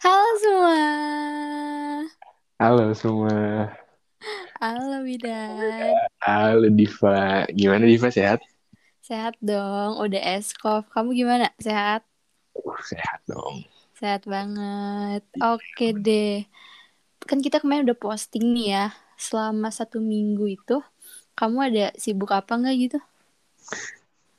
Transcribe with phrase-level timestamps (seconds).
[0.00, 0.80] Halo semua.
[2.56, 3.36] Halo semua.
[4.56, 5.92] Halo Widan.
[6.24, 7.44] Halo Diva.
[7.52, 8.40] Gimana Diva sehat?
[9.04, 10.00] Sehat dong.
[10.00, 10.88] Udah eskov.
[10.96, 11.52] Kamu gimana?
[11.60, 12.00] Sehat?
[12.56, 13.60] Uh, sehat dong.
[14.00, 15.20] Sehat banget.
[15.36, 16.48] Oke deh.
[17.28, 18.86] Kan kita kemarin udah posting nih ya.
[19.20, 20.80] Selama satu minggu itu,
[21.36, 22.98] kamu ada sibuk apa nggak gitu?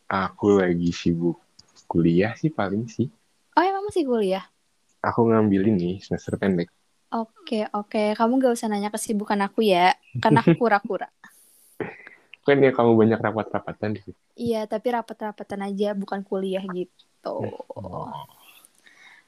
[0.09, 1.37] Aku lagi sibuk
[1.85, 3.13] kuliah sih paling sih.
[3.53, 4.50] Oh emang masih kuliah?
[5.01, 6.69] Aku ngambil ini semester pendek.
[7.11, 8.15] Oke, oke.
[8.15, 9.97] Kamu gak usah nanya kesibukan aku ya.
[10.21, 11.09] Karena aku kura-kura.
[12.41, 14.19] Kan ya kamu banyak rapat-rapatan di situ.
[14.37, 17.35] Iya, tapi rapat-rapatan aja, bukan kuliah gitu.
[17.75, 18.09] Oh.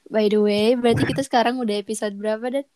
[0.08, 2.66] By the way, berarti kita sekarang udah episode berapa, Dan?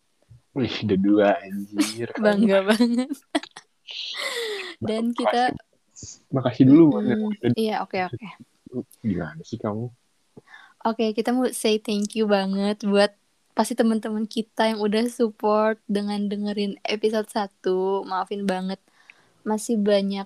[0.57, 2.09] Wih, udah dua anjir.
[2.23, 3.09] Bangga banget.
[4.87, 5.53] Dan kita
[6.31, 8.27] Makasih dulu buat Hmm, iya, oke oke.
[9.03, 9.91] Gimana sih kamu?
[10.87, 13.11] Oke, kita mau say thank you banget buat
[13.51, 18.07] pasti teman-teman kita yang udah support dengan dengerin episode 1.
[18.07, 18.79] Maafin banget
[19.43, 20.23] masih banyak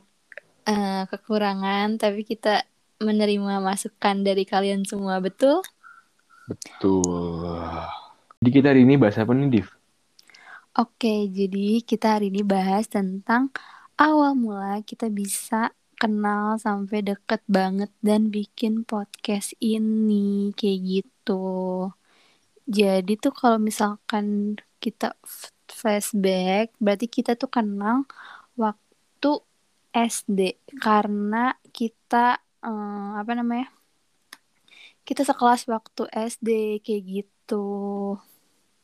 [0.69, 2.69] eh, kekurangan, tapi kita
[3.01, 5.65] menerima masukan dari kalian semua, betul?
[6.45, 7.57] Betul.
[8.43, 9.67] Jadi kita hari ini bahas apa nih, Div?
[10.77, 13.49] Oke, jadi kita hari ini bahas tentang
[13.97, 21.43] awal mula kita bisa kenal sampai deket banget dan bikin podcast ini kayak gitu.
[22.67, 25.15] Jadi tuh kalau misalkan kita
[25.67, 28.07] flashback, berarti kita tuh kenal
[28.55, 29.31] waktu
[29.93, 33.67] SD karena kita eh, apa namanya?
[35.03, 37.65] Kita sekelas waktu SD kayak gitu.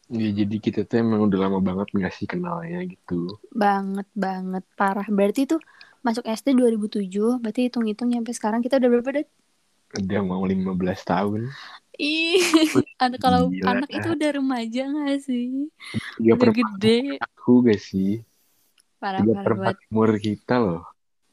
[0.10, 3.40] Ya, jadi kita tuh emang udah lama banget nggak sih kenalnya gitu.
[3.54, 5.06] Banget banget parah.
[5.06, 5.62] Berarti tuh
[6.00, 9.28] masuk SD 2007, berarti hitung-hitung sampai sekarang kita udah berapa, Dat?
[10.00, 10.70] Udah mau 15
[11.02, 11.50] tahun.
[12.00, 12.40] Ih,
[13.04, 13.84] anak kalau Gila.
[13.84, 15.68] anak itu udah remaja gak sih?
[16.16, 17.20] Tiga Udah gede.
[17.20, 18.24] aku gak sih?
[19.02, 20.84] Parah Tiga parah umur kita loh.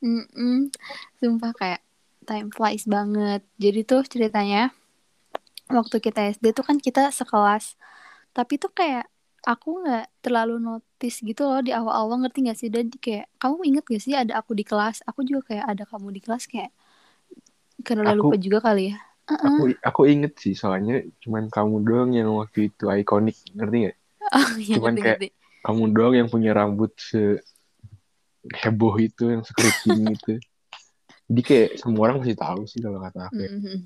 [0.02, 0.74] Mm-mm.
[1.22, 1.80] Sumpah kayak
[2.26, 3.46] time flies banget.
[3.62, 4.74] Jadi tuh ceritanya
[5.70, 7.78] waktu kita SD tuh kan kita sekelas.
[8.34, 9.06] Tapi tuh kayak
[9.46, 12.66] aku nggak terlalu notice gitu loh di awal-awal ngerti gak sih?
[12.66, 15.06] Dan kayak kamu inget gak sih ada aku di kelas?
[15.06, 16.74] Aku juga kayak ada kamu di kelas kayak
[17.86, 18.98] karena Aku- lupa juga kali ya.
[19.26, 23.96] Aku aku inget sih soalnya cuman kamu doang yang waktu itu ikonik ngerti gak?
[24.34, 25.28] Oh iya Cuman ngerti kayak- ngerti.
[25.66, 27.42] Kamu doang yang punya rambut se
[28.62, 30.34] heboh itu yang sekeriting itu.
[31.26, 33.42] Jadi kayak semua orang pasti tahu sih kalau kata aku.
[33.42, 33.50] ya.
[33.50, 33.78] Mm-mm.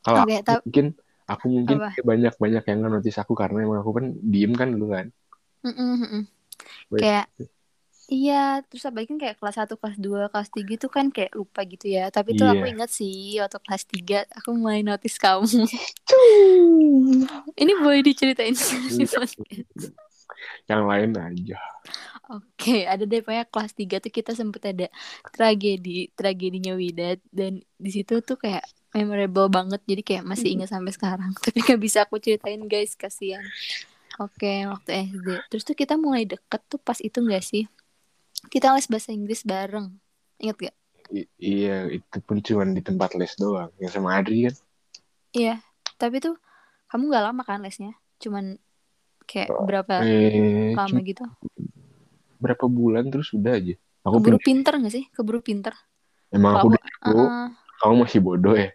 [0.00, 0.86] Kalau tap- mungkin
[1.30, 1.94] aku mungkin Apa?
[1.94, 5.06] kayak banyak-banyak yang notice aku karena emang aku kan diem kan dulu kan.
[6.90, 7.00] Wait.
[7.00, 7.26] Kayak
[8.10, 11.62] iya, terus apalagi kan kayak kelas 1, kelas 2, kelas 3 itu kan kayak lupa
[11.62, 12.10] gitu ya.
[12.10, 12.72] Tapi tuh aku Iya.
[12.74, 15.46] inget sih waktu kelas 3 aku mulai notice kamu.
[17.54, 18.56] Ini boleh diceritain
[18.98, 19.94] di podcast.
[20.66, 21.58] Yang lain aja.
[22.30, 24.86] Oke, ada deh pokoknya kelas 3 tuh kita sempet ada
[25.30, 29.80] tragedi, tragedinya Widat dan di situ tuh kayak memorable banget.
[29.86, 31.30] Jadi kayak masih ingat sampai sekarang.
[31.44, 33.42] Tapi gak bisa aku ceritain guys, kasihan.
[34.18, 35.28] Oke, waktu SD.
[35.48, 37.64] Terus tuh kita mulai deket tuh pas itu gak sih?
[38.50, 39.88] Kita les bahasa Inggris bareng.
[40.42, 40.76] Ingat gak?
[41.10, 43.70] I- iya, itu pun cuma di tempat les doang.
[43.82, 44.54] Yang sama Adri kan.
[45.30, 45.54] Iya,
[45.96, 46.34] tapi tuh
[46.90, 47.94] kamu gak lama kan lesnya?
[48.18, 48.58] Cuman
[49.26, 51.22] kayak berapa Eh, lama gitu?
[52.40, 53.76] berapa bulan terus udah aja.
[54.00, 55.04] Aku Keburu pinter gak sih?
[55.12, 55.76] Keburu pinter.
[56.32, 57.48] Emang aku Kalau udah tahu, Heeh.
[57.80, 58.70] kamu masih bodoh ya.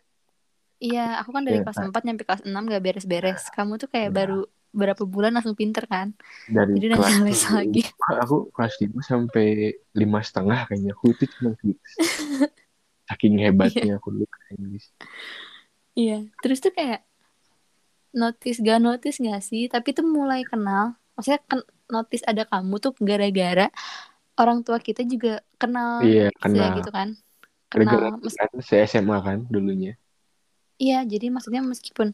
[0.75, 3.41] Iya, aku kan dari Iya, kelas 4 nyampe kelas 6 gak beres-beres.
[3.55, 4.15] Kamu tuh kayak Iya.
[4.15, 4.39] baru
[4.75, 6.11] berapa bulan langsung pinter kan?
[6.51, 7.81] Dari Jadi udah kelas les lagi.
[8.27, 10.91] Aku kelas 5 sampai lima setengah kayaknya.
[10.91, 11.55] Aku itu cuma.
[13.07, 14.85] Saking hebatnya aku dulu bahasa Inggris.
[15.95, 17.07] Iya, terus tuh kayak
[18.11, 19.71] notice gak notice gak sih?
[19.71, 20.99] Tapi tuh mulai kenal.
[21.15, 23.71] Maksudnya ken- notice ada kamu tuh gara-gara
[24.35, 26.75] orang tua kita juga kenal Iya, kenal.
[26.83, 27.15] gitu kan.
[27.71, 28.27] Gara-gara Kenal.
[28.27, 29.95] Kan saya SMA kan dulunya.
[30.75, 32.11] Iya, jadi maksudnya meskipun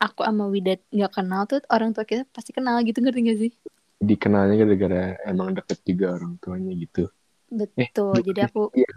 [0.00, 3.52] aku sama Widat nggak kenal tuh orang tua kita pasti kenal gitu ngerti gak sih?
[3.98, 7.10] Dikenalnya gara-gara emang deket juga orang tuanya gitu.
[7.52, 8.22] Betul.
[8.22, 8.88] Eh, jadi aku iya.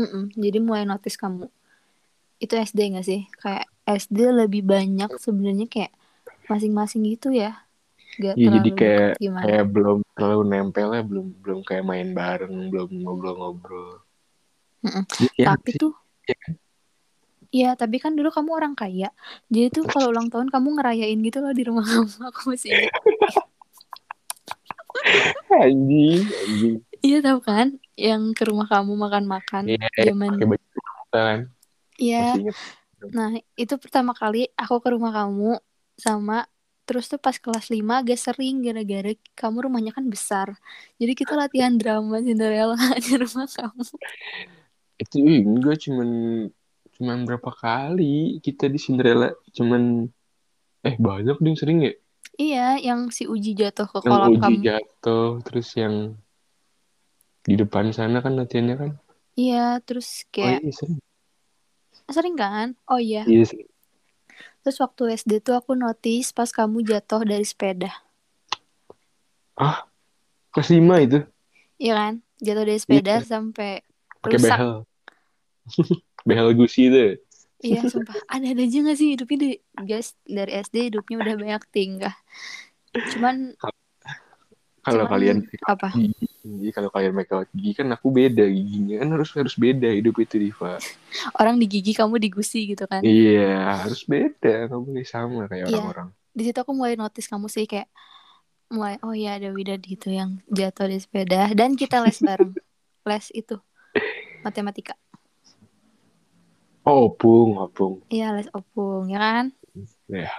[0.00, 1.50] Mm-mm, jadi mulai notice kamu.
[2.40, 3.28] Itu SD gak sih?
[3.36, 5.92] Kayak SD lebih banyak sebenarnya kayak
[6.48, 7.66] masing-masing gitu ya.
[8.16, 9.44] Gak Iya, jadi kayak gimana.
[9.44, 14.00] kayak belum terlalu nempel ya, belum belum kayak main bareng, belum ngobrol-ngobrol.
[14.88, 15.04] Mm-mm.
[15.36, 15.80] Iya Tapi sih.
[15.80, 15.92] tuh
[16.24, 16.59] kan?
[17.50, 19.10] Iya, tapi kan dulu kamu orang kaya.
[19.50, 22.06] Jadi tuh kalau ulang tahun kamu ngerayain gitu loh di rumah kamu.
[22.30, 22.94] Aku masih ingat.
[25.50, 26.76] Anjing, anjing.
[27.00, 27.66] Iya tahu kan?
[27.98, 30.30] Yang ke rumah kamu makan-makan Iya, zaman
[31.10, 31.38] kan.
[31.98, 32.38] Iya.
[33.10, 35.58] Nah, itu pertama kali aku ke rumah kamu
[35.98, 36.46] sama
[36.90, 40.58] Terus tuh pas kelas 5 agak sering gara-gara kamu rumahnya kan besar.
[40.98, 42.74] Jadi kita latihan drama Cinderella
[43.06, 43.84] di rumah kamu.
[44.98, 46.08] Itu enggak cuman
[47.00, 50.04] cuman berapa kali kita di Cinderella cuman
[50.84, 51.92] eh banyak ding sering ya
[52.36, 54.60] Iya, yang si Uji jatuh ke yang kolam uji kamu.
[54.64, 56.16] jatuh terus yang
[57.40, 58.90] di depan sana kan latihannya kan
[59.32, 60.98] Iya, terus oh kayak iya sering
[62.08, 62.76] sering kan?
[62.84, 63.24] Oh iya.
[63.24, 63.68] iya sering
[64.60, 67.88] Terus waktu SD tuh aku notice pas kamu jatuh dari sepeda.
[69.56, 69.84] ah
[70.52, 71.18] kelas lima itu
[71.76, 72.14] Iya kan?
[72.40, 73.80] Jatuh dari sepeda sampai
[74.20, 74.48] pakai rusak.
[74.52, 74.72] behel
[76.30, 77.06] behel gusi itu
[77.60, 78.16] Iya, sumpah.
[78.24, 79.50] Ada-ada aja gak sih hidupnya di
[79.84, 82.16] guys dari SD hidupnya udah banyak tingkah.
[83.12, 83.52] Cuman
[84.80, 85.92] kalau kalian apa?
[85.92, 90.16] gigi kalau kalian make out gigi kan aku beda giginya kan harus harus beda hidup
[90.16, 90.80] itu Diva
[91.40, 93.04] Orang di gigi kamu di gusi gitu kan.
[93.04, 95.76] iya harus beda nggak boleh sama kayak Iya.
[95.76, 97.92] orang-orang Di situ aku mulai notice kamu sih kayak
[98.72, 102.56] mulai oh ya ada Widad gitu yang jatuh di sepeda dan kita les bareng.
[103.12, 103.60] les itu
[104.40, 104.96] matematika.
[106.90, 109.46] Oh opung opung Iya, les opung ya kan?
[110.08, 110.30] ya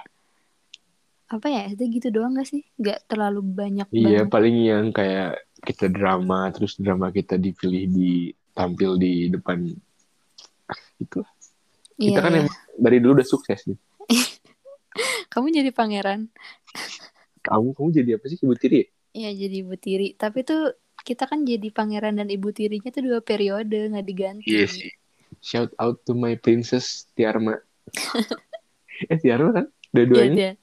[1.36, 2.62] Apa ya SD gitu doang gak sih?
[2.86, 4.30] Gak terlalu banyak iya banget.
[4.34, 5.30] paling yang kayak
[5.68, 8.10] kita drama terus drama kita dipilih di
[8.58, 9.60] tampil di depan
[11.02, 11.20] itu
[12.02, 12.42] Iya, kita kan iya.
[12.42, 13.78] emang dari dulu udah sukses nih
[15.32, 16.22] Kamu jadi pangeran.
[17.46, 18.86] kamu kamu jadi apa sih ibu tiri ya?
[19.18, 20.08] Iya, jadi ibu tiri.
[20.22, 20.60] Tapi tuh
[21.08, 24.52] kita kan jadi pangeran dan ibu tirinya tuh dua periode nggak diganti.
[24.52, 24.90] iya sih
[25.42, 27.60] shout out to my princess Tiarma
[29.12, 30.54] eh Tiarma kan Iya dua-duanya dia.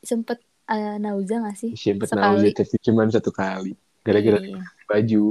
[0.00, 0.40] Sempet
[0.70, 1.76] eh, nauza gak sih?
[1.76, 2.00] Sekali.
[2.00, 4.62] tahu tapi cuma satu kali gara-gara Iya.
[4.88, 5.24] baju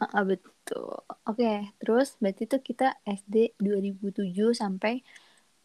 [0.00, 0.96] Ah, ah, betul.
[1.28, 5.04] Oke, terus berarti tuh kita SD 2007 sampai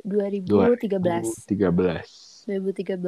[0.03, 1.55] 2013.
[1.55, 2.99] 2013 2013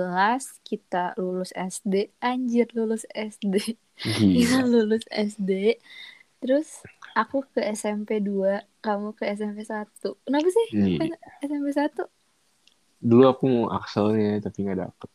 [0.64, 2.16] kita lulus SD.
[2.24, 3.76] Anjir lulus SD.
[4.00, 5.84] gila Kita lulus SD.
[6.40, 6.80] Terus
[7.18, 9.90] aku ke SMP 2, kamu ke SMP 1.
[10.22, 11.18] Kenapa sih Iya.
[11.42, 12.06] SMP 1?
[12.98, 15.10] dulu aku mau akselnya tapi nggak dapet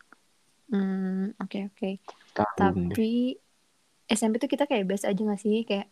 [0.65, 1.89] Hmm, oke oke.
[2.55, 3.11] tanggung deh Tapi
[4.05, 5.61] SMP tuh kita kayak biasa aja gak sih?
[5.63, 5.87] Kayak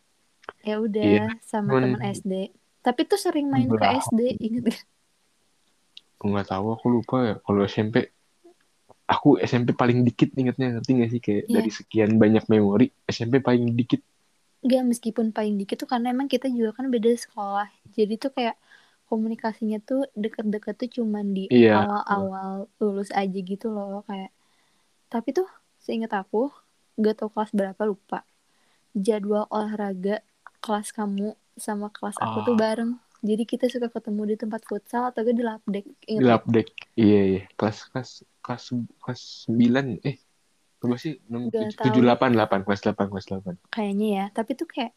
[0.62, 2.34] ya udah Iya, sama cuman- teman SD.
[2.82, 4.00] Tapi tuh sering main ke Belah.
[4.00, 4.82] SD, inget gak?
[6.14, 8.14] aku nggak tahu aku lupa ya kalau SMP
[9.06, 11.56] aku SMP paling dikit ingetnya ngerti nggak sih kayak Iya.
[11.56, 14.06] dari sekian banyak memori SMP paling dikit
[14.62, 17.68] Enggak, meskipun paling dikit tuh karena emang kita juga kan beda sekolah.
[17.98, 18.56] Jadi tuh kayak
[19.10, 21.74] komunikasinya tuh deket-deket tuh cuman di Iya.
[21.74, 24.32] awal-awal lulus aja gitu loh kayak.
[25.12, 25.48] Tapi tuh
[25.84, 26.50] seingat aku,
[27.02, 28.24] gak tau kelas berapa lupa.
[28.96, 30.22] Jadwal olahraga
[30.64, 32.62] kelas kamu sama kelas aku tuh Ah.
[32.64, 32.92] bareng.
[33.22, 35.86] Jadi kita suka ketemu di tempat futsal atau gak di lap deck.
[36.18, 36.68] di Ingat lap deck
[37.00, 38.12] iya iya kelas kelas
[38.44, 38.64] kelas
[39.02, 40.18] kelas sembilan eh
[40.82, 41.86] berapa sih enam Nggak tahu.
[41.86, 44.24] tujuh delapan delapan kelas delapan kelas delapan kayaknya ya.
[44.34, 44.92] Tapi tuh kayak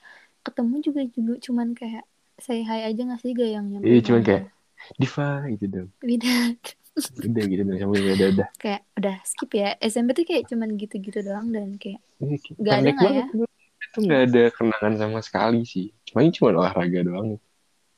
[0.44, 2.04] ketemu juga juga cuman kayak
[2.40, 4.42] say hi aja gak sih gak yang nyampe Iya, cuman kayak,
[5.00, 6.32] Diva gitu dong Beda.
[7.26, 11.18] udah gitu dong sampai udah udah kayak udah skip ya SMP tuh kayak cuman gitu-gitu
[11.26, 13.26] doang dan kayak Ini Nggak ada nggak banget.
[13.84, 15.86] Itu nggak ada kenangan sama sekali sih.
[16.08, 17.28] Cuma cuma olahraga doang.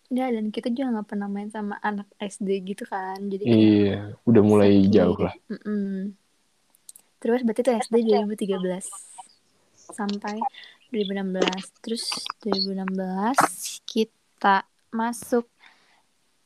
[0.06, 4.43] ya dan kita juga nggak pernah main sama anak SD gitu kan jadi Iya, udah
[4.47, 5.35] mulai jauh lah.
[7.17, 8.61] Terus berarti tuh SD 2013
[9.91, 10.37] sampai
[10.91, 12.05] 2016 terus
[12.44, 14.63] 2016 kita
[14.94, 15.46] masuk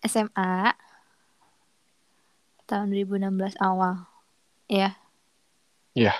[0.00, 0.72] SMA
[2.64, 4.06] tahun 2016 awal.
[4.70, 4.94] Ya
[5.94, 6.14] Iya.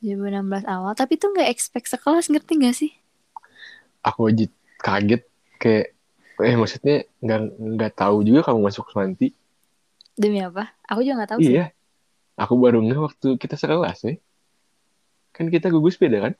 [0.00, 0.92] 2016 awal.
[0.96, 2.92] Tapi tuh nggak expect sekelas ngerti gak sih?
[4.04, 4.44] Aku aja
[4.80, 5.24] kaget
[5.56, 5.96] kayak
[6.44, 9.32] eh maksudnya nggak nggak tahu juga kamu masuk Semanti.
[10.14, 10.70] demi apa?
[10.86, 11.54] Aku juga nggak tahu sih.
[11.58, 11.66] Iya.
[12.34, 14.14] Aku baru nggak waktu kita sekelas ya.
[15.34, 16.34] Kan kita gugus beda kan?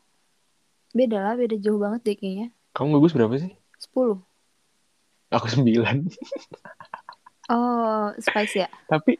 [0.94, 3.50] beda lah beda jauh banget deh kayaknya Kamu gugus berapa sih?
[3.82, 4.22] 10
[5.34, 6.06] Aku sembilan.
[7.52, 9.18] oh spice ya tapi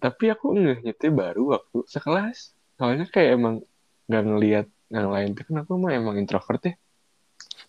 [0.00, 2.56] tapi aku ngehnya baru waktu sekelas.
[2.80, 3.60] Soalnya kayak emang
[4.08, 6.74] nggak ngelihat yang lain kan aku mah emang introvert ya.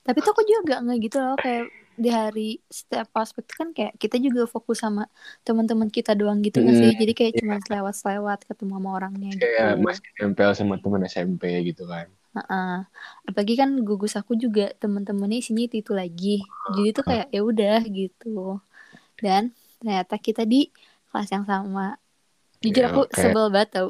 [0.07, 1.67] Tapi tuh aku juga nggak gitu loh kayak
[2.03, 2.41] di hari
[2.79, 5.01] setiap prospek tuh kan kayak kita juga fokus sama
[5.45, 6.89] teman-teman kita doang gitu nggak sih?
[6.89, 9.59] Hmm, Jadi kayak cuma selewat-selewat ketemu sama orangnya gitu.
[9.59, 12.07] Kayak masih nempel sama teman SMP gitu kan.
[12.35, 12.67] Heeh.
[13.27, 16.29] Apalagi kan gugus aku juga teman-temannya isinya itu, itu lagi.
[16.75, 18.27] Jadi tuh kayak ya udah gitu.
[19.23, 19.43] Dan
[19.79, 20.57] ternyata kita di
[21.09, 21.81] kelas yang sama.
[22.63, 23.21] Jujur Ya, aku oke.
[23.21, 23.89] sebel banget tau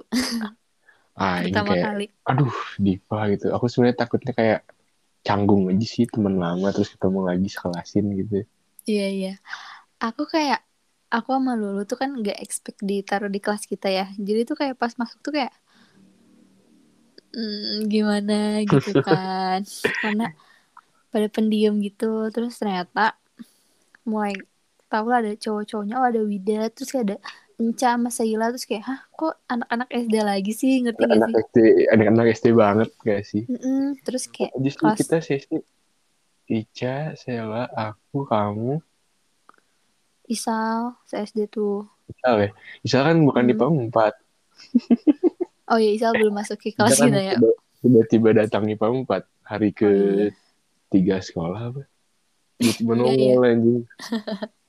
[1.15, 2.05] Ah, pertama kayak kali.
[2.29, 2.53] aduh
[2.85, 3.45] Diva gitu.
[3.55, 4.59] Aku sebenarnya takutnya kayak
[5.21, 8.37] canggung aja sih teman lama terus ketemu lagi sekelasin gitu.
[8.89, 9.33] Iya iya.
[10.01, 10.65] Aku kayak
[11.13, 14.05] aku sama Lulu tuh kan nggak expect ditaruh di kelas kita ya.
[14.17, 15.53] Jadi tuh kayak pas masuk tuh kayak
[17.37, 19.61] hmm, gimana gitu kan.
[20.01, 20.33] Karena
[21.13, 22.31] pada pendiam gitu.
[22.33, 23.13] Terus ternyata
[24.07, 24.33] mulai
[24.91, 27.17] tahu lah ada cowok-cowoknya, oh ada Wida, terus kayak ada
[27.61, 31.37] Enca sama Saila terus kayak hah kok anak-anak SD lagi sih ngerti gak anak sih?
[31.43, 34.01] SD anak-anak SD banget gak sih Mm-mm.
[34.01, 35.57] Terus kayak justru kelas kita sesi
[36.47, 38.81] Ica Sela aku kamu
[40.25, 41.85] Isal se-SD tuh.
[42.09, 42.49] Isal ya
[42.81, 43.61] Isal kan bukan di Hmm.
[43.61, 44.13] PAM 4
[45.67, 47.35] Oh iya Isal belum masuk ke kelas kan kita ya.
[47.35, 49.05] tiba- tiba-tiba datang di 4
[49.43, 50.29] hari ke Oh, iya.
[50.87, 51.81] tiga sekolah apa
[52.57, 53.81] tiba-tiba Iya, nongol anjing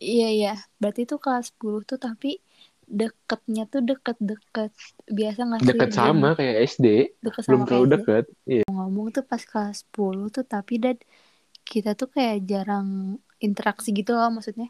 [0.00, 2.40] Iya iya, berarti tuh kelas 10 tuh tapi
[2.90, 4.72] deketnya tuh deket-deket
[5.06, 5.66] biasa gak sih?
[5.70, 6.86] deket sama kayak SD
[7.22, 7.94] deket belum terlalu SD.
[7.94, 10.96] deket iya Ngomong tuh pas kelas 10 tuh tapi dan
[11.62, 14.66] kita tuh kayak jarang interaksi gitu loh maksudnya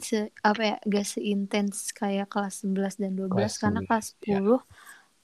[0.00, 4.38] se apa ya gak seintens kayak kelas 11 dan 12 Kelas karena 11, kelas iya.
[4.40, 4.58] 10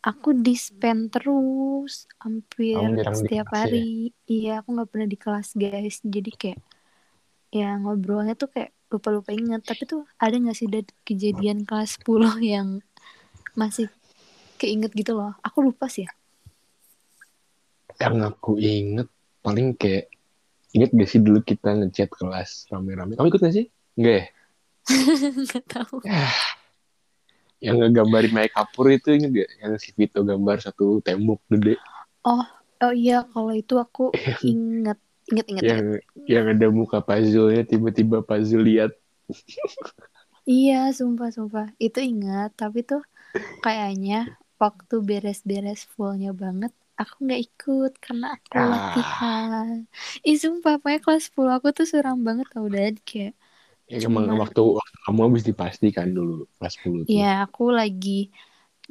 [0.05, 2.77] aku dispen terus hampir
[3.09, 3.61] setiap kelas ya?
[3.71, 6.61] hari iya aku nggak pernah di kelas guys jadi kayak
[7.55, 12.35] ya ngobrolnya tuh kayak lupa-lupa inget tapi tuh ada nggak sih dari kejadian kelas 10
[12.59, 12.83] yang
[13.55, 13.87] masih
[14.59, 15.35] keinget gitu loh?
[15.43, 16.13] Aku lupa sih ya.
[18.03, 19.09] Yang aku inget
[19.43, 20.11] paling kayak
[20.75, 23.15] inget gak sih dulu kita ngechat kelas rame-rame?
[23.15, 23.71] Kamu ikut gak sih?
[23.95, 24.27] Enggak ya?
[25.47, 25.97] Nggak tahu.
[27.63, 31.79] Yang ngegambarin Maya Kapur itu inget gak yang si Vito gambar satu tembok gede.
[32.27, 32.43] Oh
[32.93, 34.11] iya kalau itu aku
[34.45, 34.99] inget
[35.35, 35.85] inget inget, yang
[36.29, 38.91] yang ada muka puzzle-nya tiba-tiba puzzle lihat
[40.50, 41.67] Iya, sumpah, sumpah.
[41.85, 43.00] Itu ingat, tapi tuh
[43.64, 44.14] kayaknya
[44.62, 48.73] waktu beres-beres fullnya banget, aku nggak ikut karena aku Ah.
[48.73, 49.76] latihan.
[50.29, 52.95] Ih, sumpah, pokoknya kelas 10 aku tuh suram banget tau, Dan.
[53.09, 53.33] Kayak,
[53.91, 58.11] ya, emang Cuman- waktu, waktu kamu habis dipastikan dulu kelas 10 tuh ya aku lagi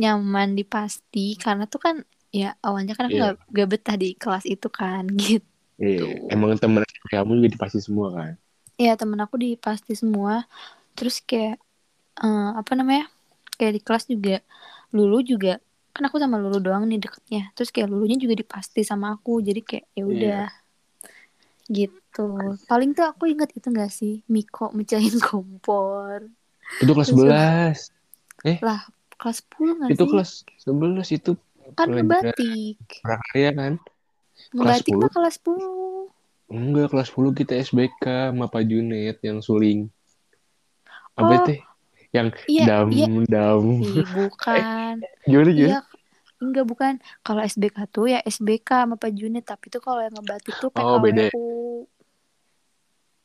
[0.01, 1.95] nyaman di pasti, karena tuh kan,
[2.39, 3.21] ya awalnya kan aku Iya.
[3.21, 5.52] nggak nggak betah di kelas itu kan, gitu.
[5.83, 8.33] Iya, emang temen kamu juga dipasti semua kan
[8.79, 10.49] Ya, temen aku di pasti semua.
[10.97, 11.61] Terus kayak,
[12.25, 13.05] eh, apa namanya,
[13.61, 14.41] kayak di kelas juga,
[14.89, 15.61] Lulu juga,
[15.93, 17.53] kan aku sama Lulu doang nih deketnya.
[17.53, 20.43] Terus kayak Lulunya juga dipasti sama aku, jadi kayak ya udah.
[21.69, 22.27] Gitu.
[22.65, 26.27] Paling tuh aku inget itu gak sih, Miko mecahin kompor.
[26.81, 27.77] itu kelas Terus- 11
[29.21, 30.09] Kelas 10 gak itu sih?
[30.11, 31.31] kelas 11 itu
[31.77, 32.75] kan ngebatik.
[33.05, 33.73] prakarya kan
[34.51, 34.99] Ngebatik 10.
[34.99, 36.09] mah kelas 10.
[36.49, 39.89] enggak kelas 10 kita SBK sama Pak Junet yang suling
[41.13, 41.45] apa Oh,
[42.11, 43.05] yang Iya, dam iya.
[43.23, 44.95] dam Ih, bukan.
[45.25, 45.79] gimana gimana Iya,
[46.39, 46.93] enggak bukan.
[47.19, 50.97] Kalau SBK tuh ya SBK sama Pak Junit, tapi tuh kalau yang ngebatik tuh Oh,
[50.97, 51.29] beda.
[51.29, 51.89] PKWU.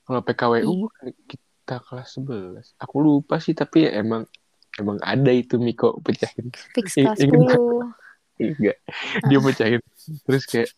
[0.03, 0.79] Kalau PKWU Ih.
[0.81, 2.73] bukan kita kelas 11.
[2.79, 4.25] Aku lupa sih tapi ya emang
[4.75, 6.49] emang ada itu Miko pecahin.
[6.73, 7.57] Fix kelas ingat.
[7.61, 7.93] 10.
[8.39, 8.77] Enggak.
[9.23, 9.81] Dia pecahin.
[10.23, 10.69] Terus kayak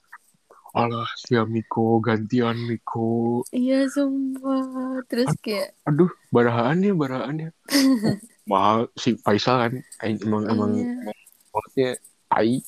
[0.71, 3.43] Alah, ya Miko, gantian Miko.
[3.51, 5.03] Iya, sumpah.
[5.11, 7.51] Terus kayak, Aduh, barahaannya, barahaannya.
[8.51, 9.73] mahal si Faisal kan.
[10.07, 11.11] Emang, emang, iya.
[11.51, 11.91] maksudnya,
[12.31, 12.63] ai.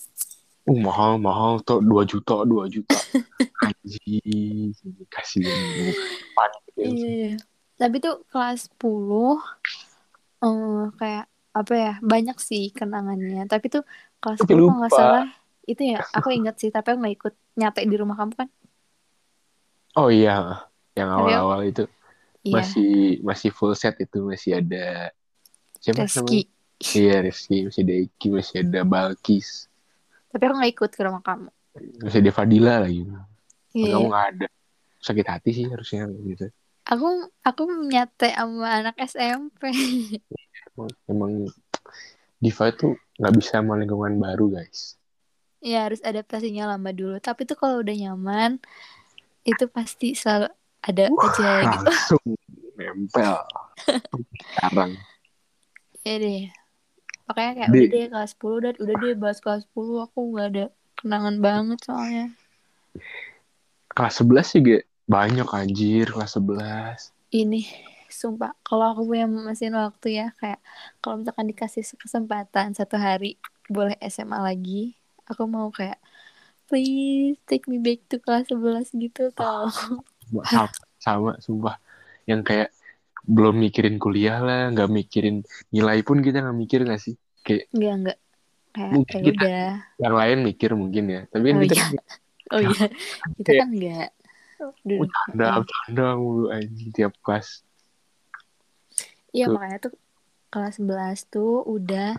[0.66, 1.62] Uh, mahal, mahal.
[1.62, 2.99] Tuh, 2 juta, 2 juta.
[3.71, 4.75] Anjing.
[5.06, 5.94] Kasihan.
[6.35, 6.62] Panik.
[6.75, 7.32] Iya, iya.
[7.78, 9.38] Tapi tuh kelas 10
[10.42, 11.92] eh kayak apa ya?
[12.02, 13.47] Banyak sih kenangannya.
[13.47, 13.87] Tapi tuh
[14.18, 15.26] kelas 10 Tapi kalau nggak salah
[15.66, 17.35] itu ya aku inget sih tapi aku nggak ikut.
[17.52, 18.49] Nyate di rumah kamu kan?
[19.92, 20.64] Oh iya,
[20.97, 21.85] yang awal-awal itu.
[22.42, 22.64] iya.
[22.64, 25.12] Masih masih full set itu masih ada
[25.78, 26.50] siapa Reski namanya?
[26.83, 29.49] Iya Rizky masih ada Iki masih ada Balkis.
[30.33, 31.50] Tapi aku nggak ikut ke rumah kamu.
[32.02, 33.04] Masih ada Fadila lagi.
[33.76, 33.92] Iya.
[34.00, 34.47] kamu nggak ada.
[35.02, 36.49] Sakit hati sih harusnya gitu.
[36.88, 39.71] Aku aku nyate sama anak SMP
[40.75, 41.33] emang, emang
[42.42, 44.99] Diva itu nggak bisa sama lingkungan baru guys
[45.62, 47.16] ya harus adaptasinya lama dulu.
[47.23, 48.59] Tapi tuh kalau udah nyaman
[49.47, 50.50] itu pasti selalu
[50.83, 51.87] ada aja gitu.
[51.87, 52.23] langsung
[52.75, 53.38] nempel.
[54.59, 54.92] Sekarang.
[56.02, 56.45] Ya deh.
[57.31, 60.49] Makanya kayak Di- udah deh kelas 10 udah udah deh bahas kelas 10 aku nggak
[60.50, 60.64] ada
[60.99, 62.26] kenangan banget soalnya.
[63.95, 64.76] Kelas 11 juga
[65.07, 67.64] banyak anjir kelas 11 ini
[68.12, 70.61] sumpah kalau aku punya mesin waktu ya kayak
[71.00, 73.40] kalau misalkan dikasih kesempatan satu hari
[73.73, 75.99] boleh SMA lagi aku mau kayak
[76.67, 79.69] please take me back to kelas 11 gitu tau.
[80.49, 81.76] Sama, sama sumpah.
[82.25, 82.69] Yang kayak
[83.23, 87.14] belum mikirin kuliah lah nggak mikirin nilai pun kita nggak mikir nggak sih?
[87.45, 88.19] Kayak enggak enggak
[88.73, 89.69] kayak Mungkin ya kita- udah.
[90.00, 91.85] yang lain mikir mungkin ya tapi Oh, kita iya.
[92.57, 92.85] oh iya.
[93.37, 93.71] Kita Kayak- kan
[94.87, 97.67] Duh, bercanda bercanda mulu anjing tiap kelas.
[99.35, 99.93] Iya makanya tuh
[100.49, 102.17] kelas 11 tuh udah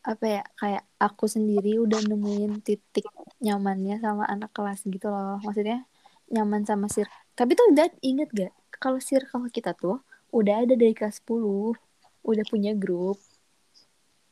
[0.00, 3.04] apa ya kayak aku sendiri udah nemuin titik
[3.38, 5.84] nyamannya sama anak kelas gitu loh maksudnya
[6.26, 7.04] nyaman sama sir
[7.34, 11.76] tapi tuh udah inget gak kalau circle kita tuh udah ada dari kelas 10
[12.22, 13.20] udah punya grup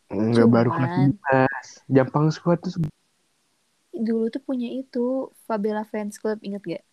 [0.08, 1.84] Enggak baru kelas Cuman- 11.
[1.86, 2.72] Jampang Squad tuh
[3.90, 6.84] dulu tuh punya itu Fabella Fans Club inget gak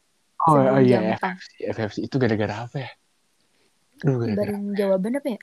[0.42, 1.36] Oh, Sebelum oh iya Jampang.
[1.40, 1.54] FFC.
[1.66, 2.92] FFC itu gara-gara apa ya?
[3.98, 4.52] Gara-gara.
[4.76, 5.40] Jawaban apa ya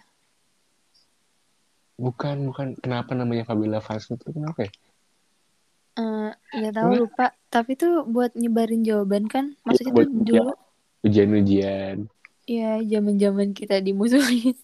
[2.02, 2.66] Bukan, bukan.
[2.82, 4.72] Kenapa namanya Fabila Fans Club itu kenapa ya?
[5.92, 7.00] Eh, nggak tahu Apa?
[7.04, 10.40] lupa tapi tuh buat nyebarin jawaban kan maksudnya buat tuh ujian.
[10.40, 10.52] dulu
[11.02, 11.96] Ujian-ujian.
[12.48, 14.56] ya zaman zaman kita dimusuhin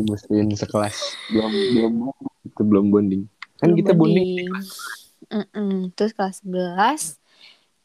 [0.00, 0.96] Musuhin sekelas.
[1.30, 1.92] Belum, belum,
[2.48, 3.22] itu belum bonding.
[3.60, 4.50] Kan Belum kita bonding.
[5.30, 5.92] Mm-mm.
[5.94, 7.20] Terus kelas 11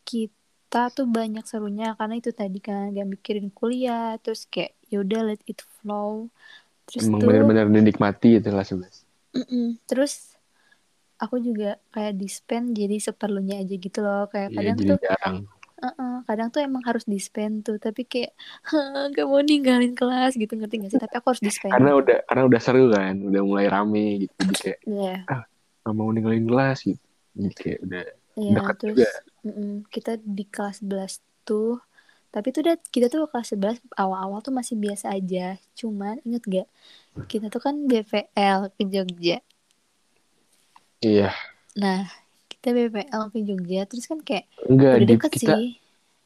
[0.08, 5.42] kita tuh banyak serunya karena itu tadi kan gak mikirin kuliah terus kayak yaudah let
[5.46, 6.32] it flow
[6.88, 8.96] terus Emang benar-benar dinikmati itu kelas 11.
[9.36, 9.66] mm-mm.
[9.90, 10.14] terus
[11.24, 15.36] aku juga kayak dispen jadi seperlunya aja gitu loh kayak Iya, kadang jadi tuh jarang.
[15.86, 18.32] uh-uh, kadang tuh emang harus dispen tuh tapi kayak
[19.16, 22.44] gak mau ninggalin kelas gitu ngerti gak sih tapi aku harus dispen Karena udah karena
[22.50, 24.34] udah seru kan, udah mulai rame gitu.
[24.44, 25.16] Jadi kayak Iya,
[25.86, 27.06] gak mau ninggalin kelas gitu.
[27.36, 28.04] Jadi kayak udah
[28.36, 29.10] iya dekat terus juga.
[29.46, 31.14] mm-mm, kita di kelas 11
[31.48, 31.80] tuh
[32.36, 36.68] tapi tuh udah kita tuh kelas 11 awal-awal tuh masih biasa aja cuman inget gak
[37.32, 39.40] kita tuh kan BPL ke Jogja
[41.00, 41.32] Iya.
[41.80, 42.12] nah
[42.52, 45.80] kita BPL ke Jogja terus kan kayak Enggak, udah deket kita sih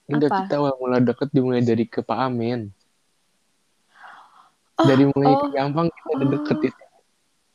[0.10, 0.38] enggak Apa?
[0.50, 2.74] kita awal mula deket dimulai dari ke Pak Amin.
[4.82, 5.46] Oh, dari mulai oh.
[5.46, 6.66] ke Jampang kita udah deket Oh.
[6.66, 6.84] itu.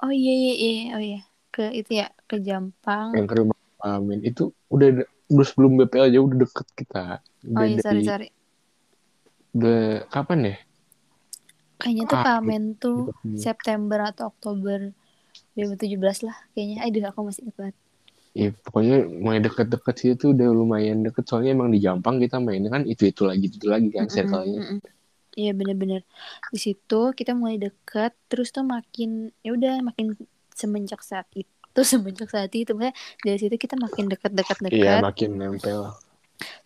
[0.07, 1.21] oh iya iya iya oh iya
[1.51, 6.15] ke itu ya ke Jampang Yang ke rumah Pak Amin itu udah udah sebelum BPL
[6.15, 7.05] aja udah deket kita.
[7.51, 8.29] Udah oh iya sorry dari sorry
[9.55, 9.77] udah
[10.13, 10.55] kapan ya?
[11.81, 13.47] kayaknya tuh Ah, Pamen tuh Hmm.
[13.47, 14.79] September atau Oktober
[15.57, 17.77] 2017 lah kayaknya aduh aku masih ingat banget
[18.39, 18.95] Iya, pokoknya
[19.25, 23.03] mulai deket-deket sih itu udah lumayan deket soalnya emang di Jampang kita mainnya kan itu
[23.11, 24.61] itu lagi itu lagi kan Mm-mm, circle-nya.
[24.61, 24.79] mm-mm.
[25.41, 26.01] Iya bener-bener
[26.55, 29.11] di situ kita mulai deket terus tuh makin
[29.45, 30.07] ya udah makin
[30.61, 32.95] semenjak saat itu semenjak saat itu maksudnya
[33.27, 35.81] dari situ kita makin deket-deket Iya makin nempel.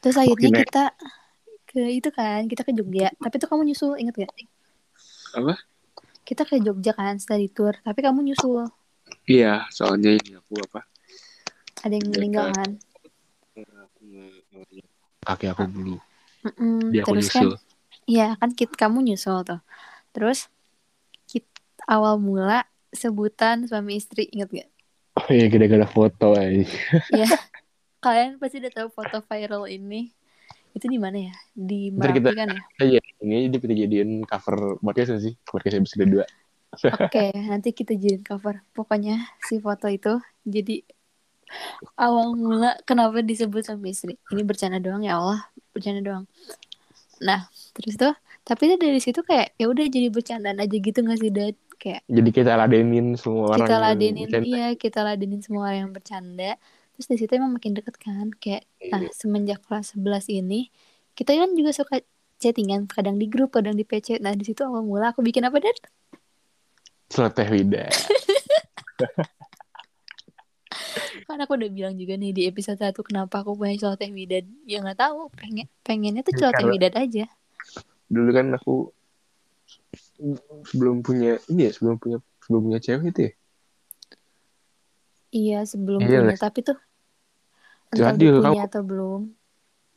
[0.03, 0.79] terus akhirnya makin- kita
[1.79, 4.33] ke itu kan kita ke Jogja tapi tuh kamu nyusul inget gak
[5.37, 5.55] Apa?
[6.29, 8.69] kita ke Jogja kan study tour tapi kamu nyusul
[9.29, 10.81] Iya soalnya ini aku apa?
[11.85, 12.71] ada yang Iya, meninggal kan
[15.27, 15.97] Kaki aku beli.
[16.47, 16.95] Mm-mm.
[16.95, 17.53] Dia aku terus kan nyusul.
[18.09, 19.61] iya kan kita kamu nyusul tuh
[20.15, 20.39] terus
[21.31, 21.49] kita
[21.91, 22.65] awal mula
[22.95, 24.71] sebutan suami istri inget gak
[25.19, 26.63] Oh iya gara-gara foto aja.
[27.11, 27.27] ya
[28.05, 30.15] kalian pasti udah tahu foto viral ini
[30.79, 31.35] itu di mana ya?
[31.53, 32.63] Di Merapi kita- kan ya?
[32.79, 35.35] Iya, ini aja kita jadiin cover podcast sih?
[35.43, 36.23] Podcast episode 2.
[37.09, 38.63] oke nanti kita jadiin cover.
[38.73, 40.87] Pokoknya si foto itu jadi
[41.97, 44.15] awal mula kenapa disebut suami istri.
[44.31, 46.25] Ini bercanda doang ya Allah bercanda doang.
[47.25, 48.15] Nah terus tuh
[48.47, 51.57] tapi tuh dari situ kayak ya udah jadi bercandaan aja gitu nggak sih Dad?
[51.79, 56.59] Kayak Jadi kita ladenin semua orang kita ladenin iya kita ladenin semua orang yang bercanda
[56.99, 60.67] terus dari situ emang makin deket kan kayak nah semenjak kelas 11 ini
[61.15, 62.03] kita kan juga suka
[62.37, 65.59] chattingan kadang di grup kadang di PC nah di situ awal mula aku bikin apa
[65.59, 65.75] dan
[67.09, 67.87] Celoteh Wida.
[71.25, 74.81] kan aku udah bilang juga nih di episode 1 kenapa aku punya celoteh widad ya
[74.81, 77.25] nggak tahu pengen pengennya tuh celoteh Karena- widad aja
[78.09, 78.89] Dulu kan aku
[80.67, 83.33] sebelum punya ini ya, sebelum punya sebelum punya cewek itu ya.
[85.31, 86.41] iya sebelum Iya, punya Les.
[86.41, 86.77] tapi tuh
[87.93, 89.23] entah Jadi, udah kamu- punya atau belum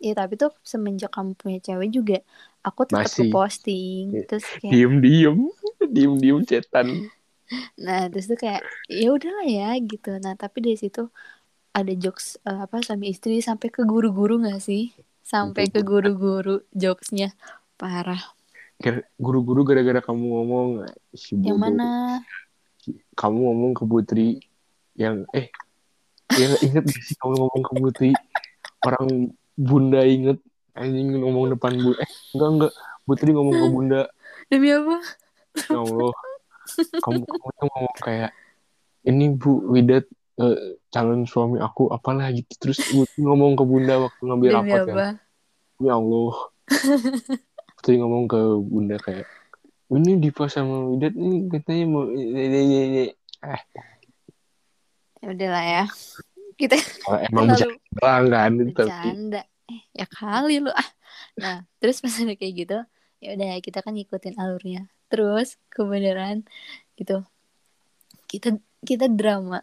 [0.01, 2.17] Iya tapi tuh semenjak kamu punya cewek juga
[2.65, 3.30] aku tetap Masih.
[3.30, 4.25] posting Iya.
[4.25, 5.38] terus kayak Diem diem,
[5.93, 6.88] diem diem cetan.
[7.77, 10.17] Nah, terus tuh kayak ya udahlah ya gitu.
[10.23, 11.06] Nah, tapi dari situ
[11.77, 14.89] ada jokes eh, apa suami istri sampai ke guru-guru nggak sih?
[15.21, 17.32] Sampai ke guru-guru jokesnya
[17.77, 18.19] parah.
[19.21, 20.67] Guru-guru gara-gara kamu ngomong
[21.13, 21.89] si Yang mana?
[23.13, 24.41] Kamu ngomong ke Putri
[24.97, 25.54] yang eh
[26.39, 28.12] ya inget gak sih kamu ngomong ke Putri
[28.86, 30.39] orang bunda inget
[30.76, 32.74] anjing ngomong depan bu eh enggak enggak.
[33.04, 34.02] Putri ngomong ke bunda.
[34.48, 34.98] Demi apa?
[35.67, 36.13] ya Allah.
[37.04, 38.32] Kamu kamu tuh ngomong kayak
[39.04, 40.06] ini Bu Widat
[40.39, 42.54] eh, calon suami aku apalah gitu.
[42.56, 45.10] Terus Putri ngomong ke bunda waktu ngambil Demi rapat kan apa?
[45.82, 46.34] ya Allah.
[47.76, 49.28] Putri ngomong ke bunda kayak
[49.91, 53.62] ini Diva sama Widat nih katanya mau eh
[55.21, 55.84] Ya udahlah ya.
[56.57, 59.41] Kita kalau emang terlalu bercanda kan bercanda.
[59.71, 60.89] Eh, ya kali lu ah.
[61.39, 62.77] Nah, terus pas udah kayak gitu,
[63.23, 64.89] ya udah kita kan ngikutin alurnya.
[65.12, 66.47] terus kebenaran
[66.95, 67.19] itu
[68.31, 69.60] kita kita drama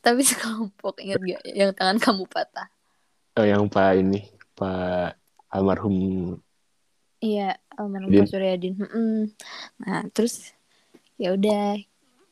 [0.00, 2.72] tapi sekelompok ingat gak yang tangan kamu patah
[3.36, 4.24] oh yang pak ini
[4.56, 5.20] pak
[5.52, 6.38] almarhum
[7.20, 8.24] iya almarhum Din.
[8.24, 9.36] Pak Suryadin Mm-mm.
[9.84, 10.56] nah terus
[11.20, 11.76] ya udah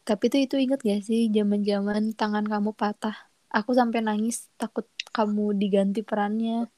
[0.04, 3.16] tapi tuh itu inget gak sih zaman-zaman tangan kamu patah?
[3.48, 4.84] Aku sampai nangis takut
[5.16, 6.68] kamu diganti perannya.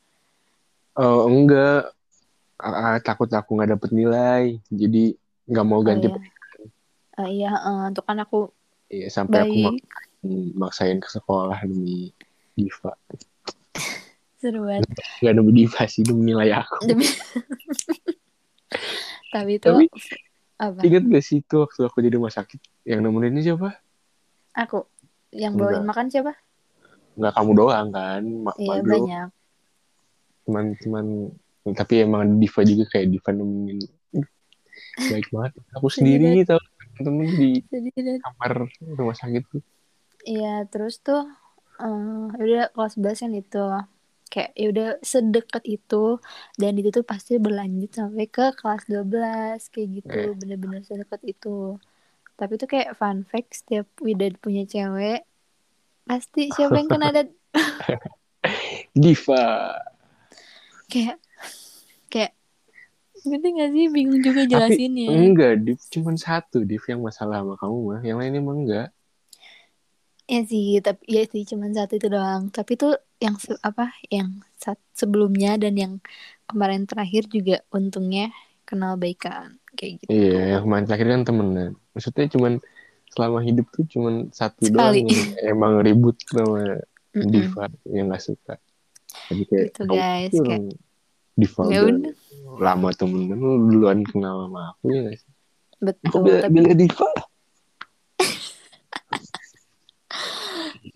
[0.94, 1.90] Oh enggak.
[2.56, 5.12] Ah, takut aku nggak dapet nilai jadi
[5.44, 6.32] nggak mau ganti oh, iya.
[7.16, 7.50] Ah, iya
[7.84, 8.48] untuk kan aku
[8.86, 9.66] Iya, sampai aku baik.
[9.66, 9.82] mak-
[10.56, 12.14] maksain ke sekolah demi
[12.54, 12.94] Diva.
[14.38, 14.88] Seru banget.
[15.20, 16.86] Nggak demi Diva sih demi nilai aku.
[16.86, 17.06] Demi-
[19.34, 19.84] tapi itu Tapi
[20.56, 23.76] apa ingat gak sih itu waktu aku di rumah sakit yang nemenin ini siapa?
[24.56, 24.88] aku
[25.30, 25.88] yang bawain Enggak.
[25.92, 26.32] makan siapa
[27.16, 29.28] Nggak kamu doang kan, Ma iya banyak
[30.44, 31.32] teman-teman.
[31.66, 33.80] Tapi emang Diva juga kayak Diva nemenin.
[35.08, 35.52] Baik banget.
[35.74, 36.60] Aku sendiri tau
[36.96, 39.60] temen di jadi kamar rumah sakit tuh.
[40.24, 41.24] iya terus tuh
[41.76, 43.64] eh udah kelas 11 kan itu
[44.36, 46.20] kayak ya udah sedekat itu
[46.54, 50.36] dan itu tuh pasti berlanjut sampai ke kelas 12 kayak gitu Eh.
[50.36, 51.80] bener-bener sedekat itu
[52.36, 55.24] tapi tuh kayak fun fact setiap Wida punya cewek
[56.04, 57.32] pasti siapa yang kena dan
[58.94, 59.72] Diva.
[60.86, 61.16] kayak
[62.06, 62.32] kayak
[63.26, 65.80] ngerti gak sih bingung juga Tapi jelasinnya enggak, Div.
[65.90, 68.00] Cuman satu, Div, yang masalah sama kamu mah.
[68.04, 68.88] Yang lain emang enggak.
[70.26, 72.92] Ya sih tapi ya sih cuman satu itu doang tapi tuh
[73.24, 75.94] yang se- apa yang saat sebelumnya dan yang
[76.50, 78.34] kemarin terakhir juga untungnya
[78.68, 81.70] kenal baikan kayak gitu Iya, yang kemarin terakhir kan temenan.
[81.94, 82.52] Maksudnya cuman
[83.14, 84.98] selama hidup tuh cuman satu Sekali.
[85.02, 86.82] doang yang emang ribut sama
[87.14, 87.30] Mm-mm.
[87.32, 88.54] Diva yang nggak suka.
[89.30, 90.32] Jadi kayak Gitu, kamu guys.
[90.34, 90.62] tuh Kayak,
[91.38, 92.14] Diva ya udah udah
[92.66, 95.30] lama temenan lu duluan kenal sama aku ya sih?
[96.06, 97.06] Aku betul bela, tapi bela Diva.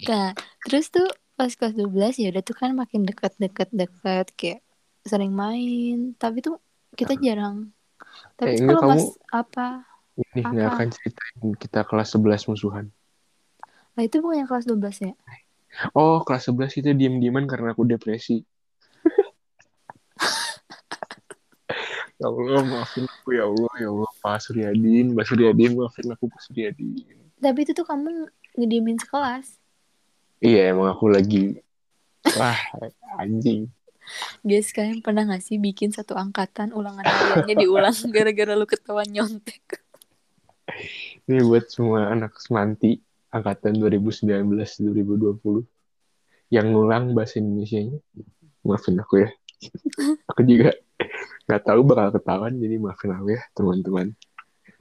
[0.07, 0.33] Nah
[0.63, 4.61] terus tuh pas kelas 12 ya udah tuh kan makin deket-deket deket kayak
[5.01, 6.13] sering main.
[6.15, 6.61] Tapi tuh
[6.93, 7.73] kita jarang.
[8.37, 9.85] Tapi Eh, kalau kamu- mas apa?
[10.17, 12.91] Ini nggak akan ceritain kita kelas 11 musuhan.
[13.91, 15.13] nah itu bukan yang kelas 12 ya?
[15.93, 18.43] Oh, kelas 11 itu diem-dieman karena aku depresi.
[22.19, 26.41] ya Allah, maafin aku ya Allah, ya Allah, Pak Suryadin, Pak Suryadin, maafin aku Pak
[26.43, 26.95] Suryadin.
[27.39, 29.60] tapi itu tuh kamu ngediemin sekelas
[30.41, 31.61] Iya, emang aku lagi
[32.37, 32.57] wah
[33.21, 33.69] anjing.
[34.43, 39.85] Guys, kalian pernah gak sih bikin satu angkatan ulangan hariannya diulang gara-gara lu ketahuan nyontek?
[41.29, 42.99] Ini buat semua anak semanti
[43.31, 45.63] angkatan 2019-2020
[46.51, 48.01] yang ngulang bahasa Indonesianya.
[48.67, 49.31] Maafin aku ya.
[50.31, 50.75] aku juga
[51.47, 54.17] nggak tahu bakal ketahuan, jadi maafin aku ya teman-teman.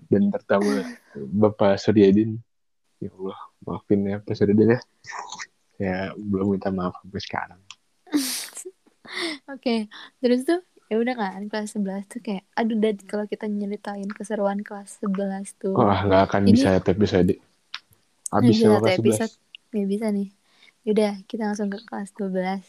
[0.10, 2.39] Dan pertama Bapak Suryadin,
[2.98, 4.80] ya Allah maafin ya Pak Suryadin ya.
[5.80, 7.62] Ya belum minta maaf sampai sekarang.
[9.50, 9.89] Oke,
[10.20, 14.60] terus tuh ya udah kan kelas 11 tuh kayak aduh dan kalau kita nyeritain keseruan
[14.60, 17.30] kelas 11 tuh Wah nggak akan Ini- bisa satu episode.
[17.30, 19.00] nggak Habis bisa satu kelas 11.
[19.00, 19.34] episode
[19.70, 20.30] nggak bisa nih
[20.82, 22.65] yaudah kita langsung ke kelas 12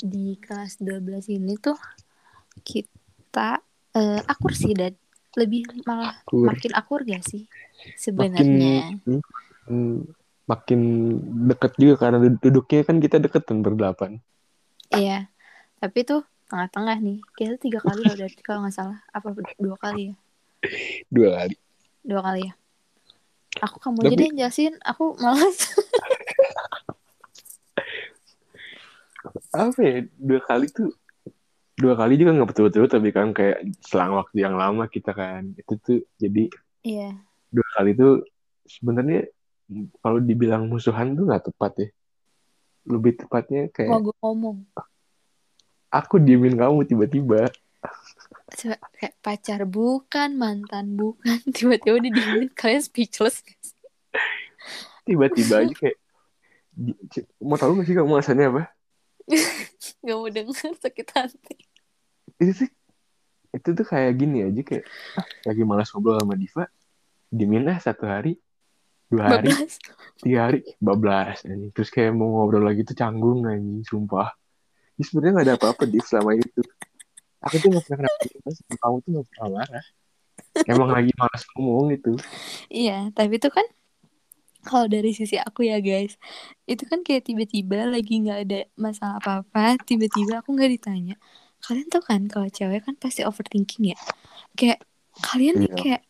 [0.00, 1.76] di kelas 12 ini tuh
[2.64, 3.60] kita
[3.92, 4.96] eh, akur sih dan
[5.36, 6.48] lebih malah Akur.
[6.48, 7.44] makin akur gak sih
[7.94, 9.20] sebenarnya makin
[9.68, 10.00] hmm,
[10.44, 10.80] makin
[11.48, 14.20] deket juga karena dud- duduknya kan kita deketan berdelapan
[14.88, 15.26] Iya,
[15.80, 17.18] tapi tuh tengah-tengah nih.
[17.34, 19.00] Kita tiga kali loh dari kalau nggak salah.
[19.10, 20.14] Apa dua kali ya?
[21.08, 21.56] dua kali
[22.04, 22.52] Dua kali ya.
[23.60, 24.74] Aku kamu Tapi- yang jelasin.
[24.84, 25.72] Aku malas.
[29.50, 30.92] apa ya dua kali tuh
[31.74, 35.72] dua kali juga nggak betul-betul tapi kan kayak selang waktu yang lama kita kan itu
[35.80, 36.46] tuh jadi
[36.84, 37.16] Iya.
[37.48, 38.20] dua kali tuh
[38.68, 39.24] sebenarnya
[40.04, 41.88] kalau dibilang musuhan tuh nggak tepat ya
[42.84, 44.56] lebih tepatnya Mau kayak gue ngomong.
[45.88, 47.48] aku diemin kamu tiba-tiba
[48.54, 51.36] kayak pacar bukan, mantan bukan.
[51.56, 52.48] Tiba-tiba udah diemin.
[52.54, 53.42] Kalian speechless.
[53.44, 53.74] sih?
[55.04, 55.98] tiba-tiba aja kayak
[57.38, 58.62] mau tahu gak sih kamu alasannya apa
[60.04, 61.56] Gak mau denger sakit hati.
[62.40, 62.70] itu tuh
[63.54, 66.66] itu tuh kayak gini aja kayak ah, lagi malas ngobrol sama Diva
[67.30, 68.40] diemin satu hari
[69.14, 69.72] dua hari Bablas.
[70.18, 74.34] tiga hari bablas anjing terus kayak mau ngobrol lagi tuh canggung anjing sumpah
[74.94, 76.60] ya sebenarnya nggak ada apa-apa di selama itu
[77.38, 79.84] aku tuh nggak pernah kenapa sama kamu tuh nggak pernah marah
[80.66, 82.12] emang lagi malas ngomong itu
[82.66, 83.66] Iya, tapi itu kan
[84.64, 86.16] kalau dari sisi aku ya guys,
[86.64, 91.14] itu kan kayak tiba-tiba lagi nggak ada masalah apa-apa, tiba-tiba aku nggak ditanya.
[91.60, 93.98] Kalian tau kan kalau cewek kan pasti overthinking ya.
[94.56, 94.80] Kayak
[95.20, 95.76] kalian nih Iya.
[95.76, 96.02] kayak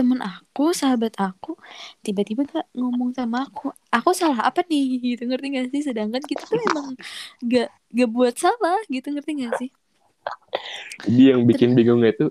[0.00, 1.50] temen aku sahabat aku
[2.04, 3.64] tiba-tiba gak ngomong sama aku
[3.96, 4.84] aku salah apa nih?
[5.16, 5.82] gitu ngerti gak sih?
[5.88, 6.86] Sedangkan kita tuh emang
[7.52, 9.70] gak gak buat salah gitu ngerti gak sih?
[11.04, 12.26] Jadi yang bikin bingungnya itu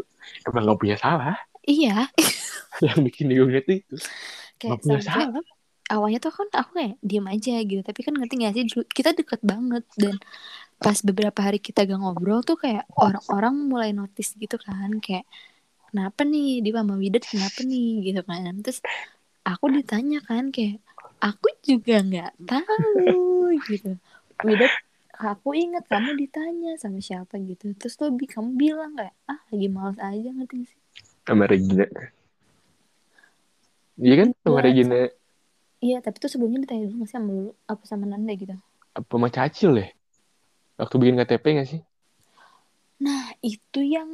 [0.48, 1.36] emang gak punya salah.
[1.68, 2.10] iya.
[2.86, 3.96] Yang bikin bingungnya itu itu.
[4.60, 5.30] kayak Gak punya salah.
[5.94, 7.82] awalnya tuh kan aku kayak diam aja gitu.
[7.82, 8.64] Tapi kan ngerti gak sih?
[8.98, 10.16] Kita deket banget dan
[10.84, 15.26] pas beberapa hari kita gak ngobrol tuh kayak orang-orang mulai notice gitu kan kayak
[15.90, 16.62] kenapa nih?
[16.62, 17.90] Di Mama Widat kenapa nih?
[18.06, 18.56] Gitu kan.
[18.62, 18.80] Terus
[19.44, 20.80] aku ditanya kan kayak
[21.20, 23.98] aku juga nggak tahu gitu.
[24.42, 24.72] Widat
[25.20, 27.76] aku inget kamu ditanya sama siapa gitu.
[27.76, 30.80] Terus lo bi kamu bilang kayak ah lagi males aja ngerti sih?
[31.26, 31.86] Sama Regina.
[34.00, 34.30] Iya kan?
[34.42, 34.66] Sama Iya.
[34.66, 35.00] Regina.
[35.80, 37.52] iya tapi tuh sebelumnya ditanya dulu nggak sih sama lu?
[37.66, 38.56] Apa sama Nanda gitu?
[38.96, 39.88] Apa sama Cacil ya?
[40.76, 41.82] Waktu bikin KTP gak sih?
[43.00, 44.12] nah itu yang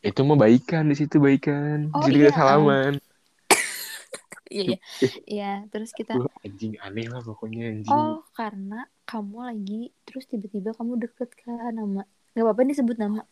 [0.00, 1.92] Itu mah baikan di situ baikan.
[1.92, 2.32] Oh, Jadi iya.
[2.32, 2.96] salaman.
[4.50, 4.78] iya iya
[5.30, 7.94] iya terus kita anjing aneh lah pokoknya anjing.
[7.94, 12.02] oh karena kamu lagi terus tiba-tiba kamu deket kan nama
[12.34, 13.22] nggak apa-apa nih sebut nama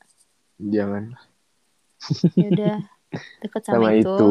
[0.62, 1.18] Jangan
[2.38, 2.78] ya udah
[3.42, 4.31] deket sama, sama, itu, itu.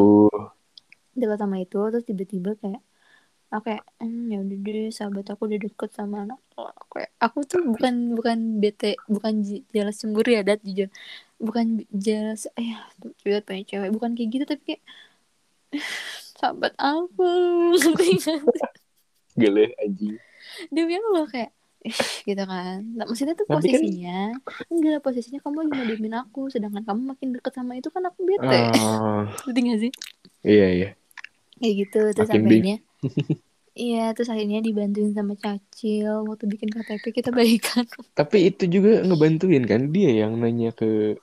[1.16, 2.82] deket sama itu terus tiba-tiba kayak
[3.52, 7.60] oke hmm, ya udah deh sahabat aku udah deket sama anak lo." kayak aku tuh
[7.64, 10.88] bukan bukan bete bukan jelas cemburu ya dat jujur
[11.38, 14.82] bukan jelas eh tuh cewek punya cewek bukan kayak gitu tapi kayak
[16.38, 17.26] sahabat aku?
[19.38, 20.18] Gele anjing.
[20.70, 21.94] demi Allah kayak Ih,
[22.26, 24.34] gitu kan nah, maksudnya tuh Tapi kan- posisinya
[24.66, 28.58] enggak posisinya kamu lagi diemin aku sedangkan kamu makin deket sama itu kan aku bete
[28.82, 29.92] Oh, ngerti gak sih
[30.42, 30.88] iya iya.
[31.56, 32.76] kayak gitu terus Makin akhirnya
[33.78, 39.62] iya terus akhirnya dibantuin sama Cacil waktu bikin KTP kita baikan Tapi itu juga ngebantuin
[39.62, 41.14] kan dia yang nanya ke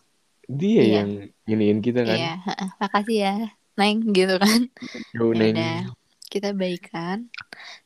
[0.47, 0.95] dia Iya.
[1.01, 1.09] yang
[1.45, 2.17] iniin kita kan.
[2.17, 2.33] iya
[2.77, 3.35] makasih ya
[3.75, 4.61] Neng gitu kan
[5.11, 5.55] Yo, Ya Neng.
[5.55, 5.77] udah,
[6.27, 7.27] kita baikan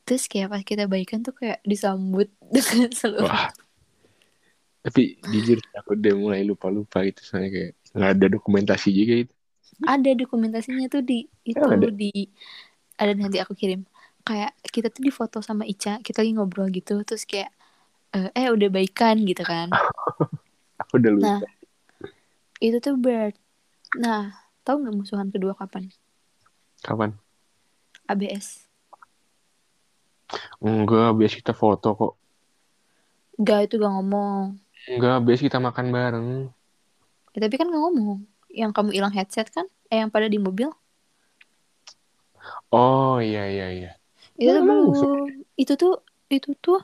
[0.03, 3.49] terus kayak pas kita baikan tuh kayak disambut dengan seluruh Wah.
[4.79, 9.33] Tapi jujur aku udah mulai lupa-lupa gitu soalnya kayak nggak ada dokumentasi juga itu.
[9.79, 11.87] ada dokumentasinya tuh di itu Oh, ada.
[11.91, 12.11] di
[12.95, 13.83] ada nanti aku kirim
[14.23, 17.51] kayak kita tuh difoto sama Ica kita lagi ngobrol gitu terus kayak
[18.11, 19.67] eh, eh udah baikan gitu kan
[20.81, 21.27] Aku udah lupa.
[21.27, 21.39] Nah.
[22.59, 23.33] Itu tuh ber
[24.03, 24.31] nah
[24.63, 25.89] tahu nggak musuhan kedua kapan?
[26.85, 27.11] Kapan?
[28.11, 28.69] ABS
[30.61, 32.13] Enggak, biasa kita foto kok.
[33.39, 34.59] Gak itu gak ngomong.
[34.91, 36.29] Enggak, biasa kita makan bareng.
[37.33, 38.19] ya, tapi kan gak ngomong.
[38.51, 39.65] Yang kamu hilang headset kan?
[39.89, 40.69] Eh yang pada di mobil?
[42.69, 43.91] Oh iya iya iya.
[44.39, 45.27] itu tuh belum.
[45.59, 45.93] itu tuh
[46.29, 46.79] itu tuh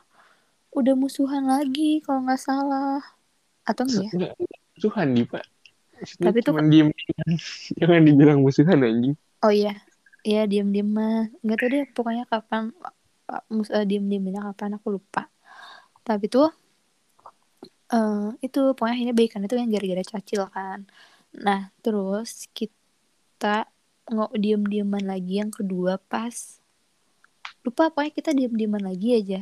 [0.76, 3.00] udah musuhan lagi kalau nggak salah.
[3.66, 4.10] Atau enggak?
[4.10, 4.32] ya Enggak,
[4.76, 5.44] musuhan nih pak.
[6.24, 6.88] Tapi tuh- cuman diem
[7.80, 9.16] Jangan dibilang musuhan anjing.
[9.46, 9.70] Oh iya,
[10.28, 11.16] iya diam-diam mah.
[11.44, 12.64] Nggak tahu deh pokoknya kapan
[13.32, 15.20] uh, mus uh, diam-diamnya kapan aku lupa.
[16.08, 16.46] Tapi tuh
[17.94, 20.80] eh itu pokoknya akhirnya baikan itu yang gara-gara cacil kan.
[21.46, 23.48] Nah terus kita
[24.12, 26.38] nggak diam-diaman lagi yang kedua pas
[27.66, 29.40] lupa pokoknya kita diam-diaman lagi aja.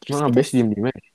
[0.00, 1.08] Terus Emang kita abis diem diem aja.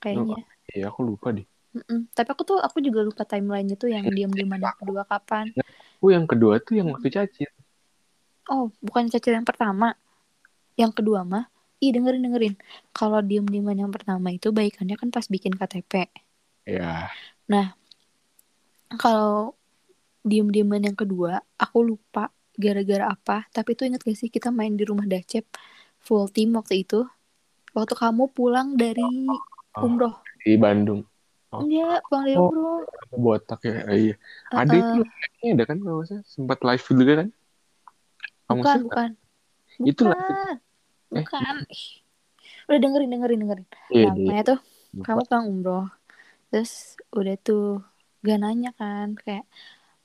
[0.00, 0.44] kayaknya.
[0.74, 1.46] Iya aku lupa deh.
[1.70, 2.10] Mm-mm.
[2.10, 5.54] Tapi aku tuh aku juga lupa timelinenya tuh yang diam-diaman yang kedua kapan.
[6.02, 7.50] Oh yang kedua tuh yang waktu cacil.
[8.50, 9.94] Oh, bukan cacil yang pertama.
[10.74, 11.46] Yang kedua mah,
[11.78, 12.54] ih dengerin dengerin.
[12.90, 16.10] Kalau diem-dieman yang pertama itu baikannya kan pas bikin KTP.
[16.66, 17.14] Ya.
[18.98, 19.54] Kalau
[20.26, 23.46] diem-dieman yang kedua, aku lupa gara-gara apa.
[23.54, 25.46] Tapi itu inget gak sih kita main di rumah Dacep
[26.02, 27.06] full team waktu itu.
[27.70, 29.30] Waktu kamu pulang dari
[29.78, 29.86] Oh.
[29.86, 30.18] umroh.
[30.42, 31.06] Di Bandung.
[31.50, 31.66] Oh.
[31.66, 32.86] Iya, pulang dari Oh.
[32.86, 33.82] Aku botak ya.
[33.90, 34.14] Iya.
[34.54, 34.80] Ada Uh-uh.
[34.80, 36.24] itu live-nya ada kan kalau salah.
[36.26, 37.28] Sempat live juga kan?
[38.46, 39.10] Kamu Bukan, sih bukan.
[39.82, 40.14] Itu lah.
[40.14, 40.54] Bukan.
[40.54, 40.56] Eh.
[41.18, 41.54] Bukan.
[42.70, 43.66] Udah dengerin, dengerin, dengerin.
[43.90, 44.10] Iya, iya.
[44.14, 44.60] namanya tuh
[44.90, 45.06] Lupa.
[45.06, 45.86] kamu pulang umroh
[46.50, 47.78] terus udah tuh
[48.26, 49.46] gak nanya kan kayak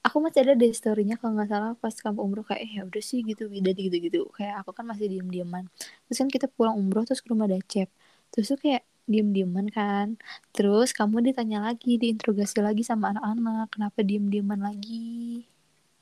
[0.06, 3.02] aku masih ada di storynya kalau nggak salah pas kamu umroh kayak eh ya udah
[3.02, 5.66] sih gitu dan gitu gitu kayak aku kan masih diem dieman
[6.06, 7.90] terus kan kita pulang umroh terus ke rumah Dacep
[8.30, 10.18] terus tuh kayak diem dieman kan
[10.50, 15.46] terus kamu ditanya lagi diinterogasi lagi sama anak-anak kenapa diem dieman lagi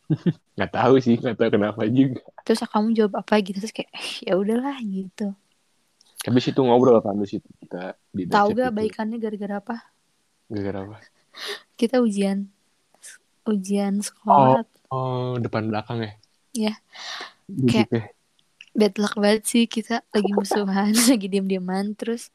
[0.55, 1.15] Nggak tahu sih.
[1.15, 2.19] Nggak tahu kenapa juga.
[2.41, 5.31] terus kamu jawab apa gitu terus kayak "Eh, ya udahlah gitu
[6.23, 8.77] Habis itu ngobrol kan di situ kita di tahu gak itu.
[8.77, 9.75] baikannya gara-gara apa
[10.47, 10.97] Gara-gara apa?
[11.79, 12.47] kita ujian
[13.43, 16.11] ujian sekolah Oh, depan belakang ya?
[16.53, 16.73] Iya.
[17.43, 18.03] Di Kayak- ya?
[18.73, 22.29] bad luck banget sih kita lagi musuhan lagi diam-diaman terus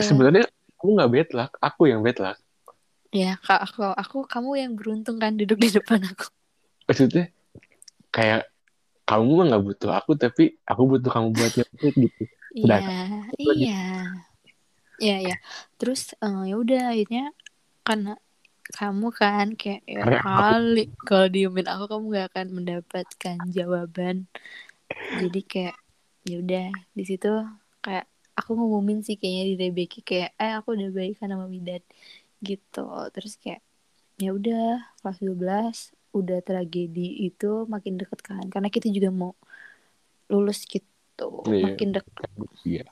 [0.00, 0.06] eh.
[0.06, 0.44] Sebenarnya
[0.78, 2.38] aku nggak bad luck, aku yang bad luck.
[3.14, 6.34] ya kak aku aku kamu yang beruntung kan duduk di depan aku.
[6.90, 7.30] Maksudnya
[8.10, 8.50] kayak
[9.06, 12.22] kamu mah nggak butuh aku tapi aku butuh kamu buat nyampe gitu.
[12.54, 12.90] Iya
[13.38, 13.82] iya.
[14.98, 15.36] Iya iya.
[15.78, 17.30] Terus eh, ya udah akhirnya
[17.86, 18.14] karena
[18.64, 24.16] kamu kan kayak ya kali kalau diemin aku kamu gak akan mendapatkan jawaban.
[25.20, 25.76] Jadi kayak
[26.24, 27.32] ya udah di situ
[27.84, 31.82] kayak aku ngumumin sih kayaknya di Rebeki kayak eh aku udah baikan sama Widat
[32.42, 33.62] gitu terus kayak
[34.18, 35.76] ya udah kelas 12
[36.14, 39.32] udah tragedi itu makin deket kan karena kita juga mau
[40.30, 41.62] lulus gitu Iya.
[41.74, 42.28] makin deket
[42.66, 42.84] Iya.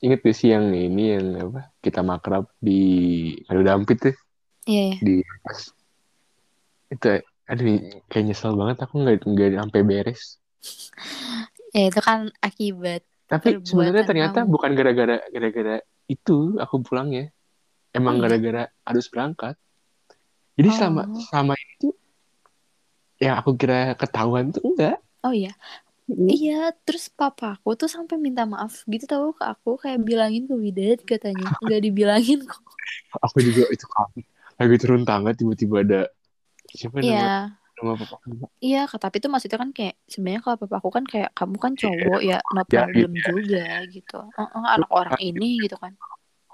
[0.00, 1.68] Ingat gak sih yang ini yang apa?
[1.84, 2.80] Kita makrab di
[3.44, 4.16] Kadu Dampit tuh
[4.64, 5.14] iya ya di
[5.44, 5.60] pas
[6.88, 7.08] itu
[7.44, 7.64] aduh
[8.08, 10.40] kayak nyesel banget aku nggak nggak sampai beres.
[11.76, 14.52] ya itu kan akibat Tapi sebenarnya ternyata kamu.
[14.52, 17.32] bukan gara-gara gara-gara itu aku pulangnya.
[17.90, 18.22] Emang Oh, iya?
[18.26, 19.54] gara-gara harus berangkat.
[20.54, 20.76] Jadi Oh.
[20.76, 21.94] sama sama itu
[23.18, 24.98] yang aku kira ketahuan tuh enggak.
[25.22, 25.54] oh iya
[26.04, 31.00] Iya, terus papaku tuh sampai minta maaf gitu tahu ke aku kayak bilangin ke Widat
[31.00, 32.60] katanya nggak dibilangin kok.
[33.24, 34.28] Aku juga itu kaget.
[34.60, 36.00] Lagi turun tangga tiba-tiba ada
[36.68, 37.34] siapa nama Iya,
[37.78, 38.16] nama papa
[38.62, 42.20] iya kata tapi itu maksudnya kan kayak sebenarnya kalau papaku kan kayak kamu kan cowok
[42.22, 43.24] ya no Ya, problem iya.
[43.28, 44.18] juga gitu.
[44.34, 45.92] Heeh, anak orang ini gitu kan.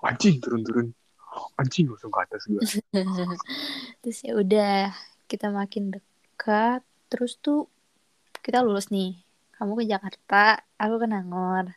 [0.00, 0.96] Anjing turun-turun.
[1.60, 2.60] Anjing langsung ke atas gue.
[4.02, 4.90] terus ya udah
[5.30, 7.68] kita makin dekat terus tuh
[8.40, 9.20] kita lulus nih.
[9.60, 11.76] Kamu ke Jakarta, aku ke Nangor.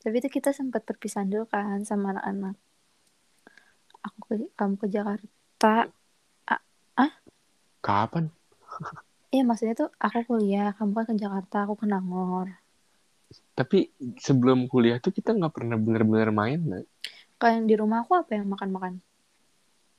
[0.00, 2.56] Tapi itu kita sempat perpisahan dulu kan sama anak-anak.
[4.00, 5.92] Aku ke kamu ke Jakarta,
[7.78, 8.28] Kapan?
[9.28, 12.48] Iya maksudnya tuh aku kuliah, kamu kan ke Jakarta, aku ke Nangor.
[13.52, 16.84] Tapi sebelum kuliah tuh kita nggak pernah bener-bener main, Nak.
[17.36, 18.98] Kalian di rumah aku apa yang makan-makan?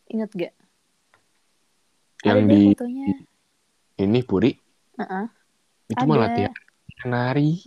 [0.10, 0.54] Ingat gak?
[2.26, 3.08] Yang Ada di fotonya.
[4.02, 4.52] ini Puri.
[4.98, 5.26] Heeh.
[5.88, 6.10] Itu Ada.
[6.10, 6.54] malah latihan
[7.06, 7.62] nari.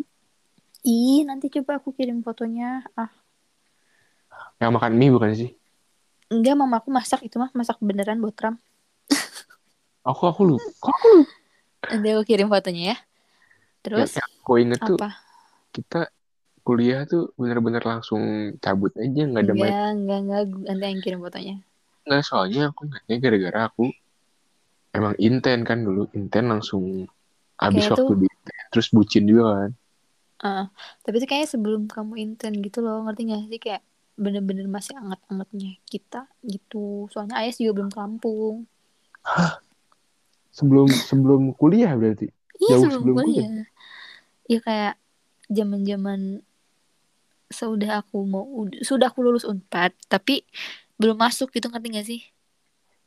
[0.82, 2.82] Ih, nanti coba aku kirim fotonya.
[2.98, 3.08] Ah,
[4.58, 5.50] Yang makan mie bukan sih?
[6.26, 8.56] enggak mama aku masak itu mah masak beneran buat Ram.
[10.02, 10.64] Aku aku lupa.
[10.80, 11.32] Kok aku lupa?
[11.90, 12.96] Nanti aku kirim fotonya ya.
[13.82, 15.08] Terus Yang aku inget tuh apa?
[15.72, 16.00] kita
[16.62, 18.22] kuliah tuh bener-bener langsung
[18.62, 19.72] cabut aja nggak ada main.
[19.74, 20.42] Enggak, enggak, enggak.
[20.68, 21.56] Nanti yang kirim fotonya.
[22.06, 23.84] Nggak soalnya aku ingatnya gara-gara aku
[24.92, 26.84] emang inten kan dulu inten langsung
[27.62, 28.26] habis waktu di
[28.72, 29.70] terus bucin juga kan.
[30.42, 30.64] Heeh.
[31.02, 33.60] Tapi itu kayaknya sebelum kamu intern gitu loh, ngerti gak sih?
[33.64, 33.82] Kayak
[34.18, 36.20] bener-bener masih anget-angetnya kita
[36.52, 37.08] gitu.
[37.12, 38.56] Soalnya Ayas juga belum ke Lampung.
[40.52, 42.28] Sebelum sebelum kuliah berarti.
[42.60, 43.48] Iya Jauh sebelum sebelum kuliah.
[44.46, 44.94] Iya kayak
[45.48, 46.20] zaman-zaman
[47.52, 50.44] sudah aku mau ud- sudah aku lulus unpad tapi
[50.96, 52.20] belum masuk gitu ngerti gak sih?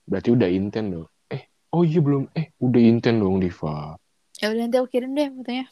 [0.05, 1.07] Berarti udah inten dong.
[1.33, 2.29] Eh, oh iya belum.
[2.37, 3.97] Eh, udah inten dong Diva.
[4.41, 5.65] Ya udah nanti aku kirim deh fotonya.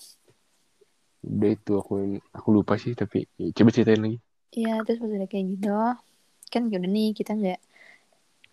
[1.24, 1.94] Udah itu aku
[2.34, 4.18] aku lupa sih tapi ya, coba ceritain lagi.
[4.54, 5.74] Iya terus pas udah kayak gitu
[6.54, 7.60] kan udah nih kita nggak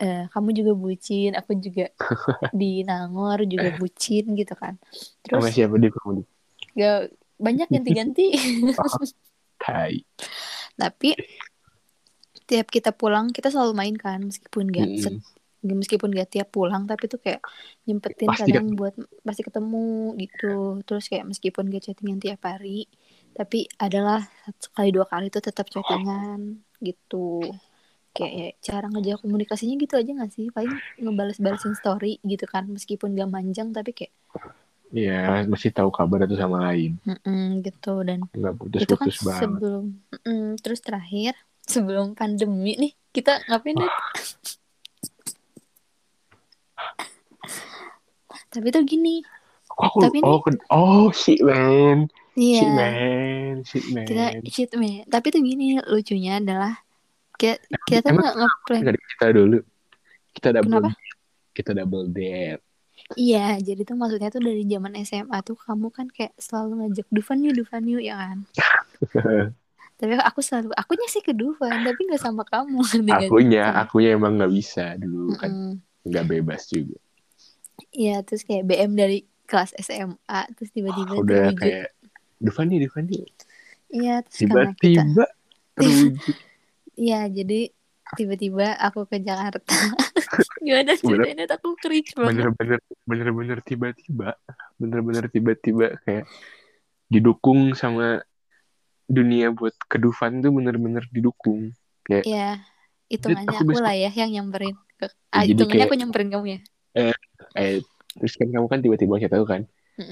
[0.00, 1.92] eh, kamu juga bucin, aku juga
[2.56, 4.80] di Nangor juga bucin gitu kan.
[5.22, 6.24] Terus Sama siapa dia kamu?
[6.70, 6.98] gak
[7.40, 8.26] banyak ganti-ganti.
[9.60, 9.92] Tai.
[10.80, 11.12] tapi
[12.48, 15.20] tiap kita pulang kita selalu main kan meskipun gak set-
[15.60, 17.44] meskipun gak tiap pulang tapi tuh kayak
[17.84, 22.88] nyempetin Pasti kadang buat pasti ketemu gitu terus kayak meskipun gak chattingan tiap hari
[23.36, 24.24] tapi adalah
[24.56, 27.44] sekali dua kali tuh tetap chattingan gitu
[28.10, 33.14] kayak ya, cara ngejawab komunikasinya gitu aja gak sih paling ngebales-balesin story gitu kan meskipun
[33.14, 34.12] gak manjang tapi kayak
[34.90, 36.98] Iya, masih tahu kabar satu sama lain.
[37.06, 39.38] mm-mm, gitu dan Nggak itu kan banget.
[39.38, 39.84] sebelum
[40.26, 43.86] mm, terus terakhir sebelum pandemi nih kita ngapain deh
[48.50, 49.22] tapi tuh gini
[49.70, 52.10] aku, Tapi oh, ke- oh, shit man.
[52.34, 53.54] iya Shit man.
[53.62, 54.06] Shit man.
[54.06, 56.82] kita shit me tapi tuh gini lucunya adalah
[57.40, 57.56] kita
[57.88, 59.58] kita emang nggak Nggak ada kita dulu.
[60.30, 60.90] Kita double Kenapa?
[61.50, 62.62] Kita double date.
[63.16, 67.42] iya jadi tuh maksudnya tuh dari zaman SMA tuh kamu kan kayak selalu ngajak Dufan
[67.42, 68.38] yuk Dufan yuk ya kan
[69.98, 73.00] tapi aku selalu akunya sih ke Dufan tapi nggak sama kamu sih?
[73.02, 75.48] akunya, Sama- akunya emang nggak bisa dulu kan.
[75.50, 75.72] Mm-mm.
[76.06, 76.96] Nggak bebas juga.
[77.90, 81.88] Iya terus kayak BM dari kelas SMA terus tiba-tiba Udah terwujud kayak
[82.38, 83.20] Duvani, Duvani.
[83.90, 85.24] iya terus karena kita Tiba-tiba
[85.76, 86.36] terwujud.
[87.00, 87.72] Iya, jadi
[88.12, 89.64] tiba-tiba aku ke Jakarta.
[90.64, 92.44] Gimana ceritanya aku cringe banget.
[92.44, 92.78] Bener-bener,
[93.08, 94.36] bener-bener tiba-tiba.
[94.76, 96.28] Bener-bener tiba-tiba kayak
[97.08, 98.20] didukung sama
[99.08, 101.72] dunia buat ke Dufan tuh bener-bener didukung.
[102.04, 102.60] Iya,
[103.08, 104.76] hitungannya aku aku lah ya yang nyamperin.
[105.32, 106.60] Ah, hitungannya kayak- aku nyamperin kamu ya.
[107.56, 107.80] Eh,
[108.20, 109.64] terus kan kamu kan tiba-tiba kita tahu kan.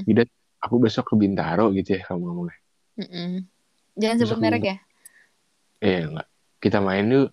[0.08, 0.24] Yuda
[0.62, 2.58] aku besok ke Bintaro gitu ya kamu ngomongnya
[2.98, 3.30] Mm-mm.
[3.98, 4.76] Jangan Terus sebut merek ya.
[5.78, 6.28] eh enggak
[6.58, 7.28] kita main yuk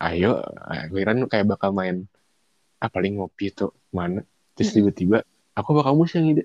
[0.00, 2.04] ayo aku kira kayak bakal main
[2.80, 4.24] ah paling ngopi tuh mana
[4.56, 5.22] terus tiba-tiba
[5.52, 6.44] aku bakal kamu sih yang ide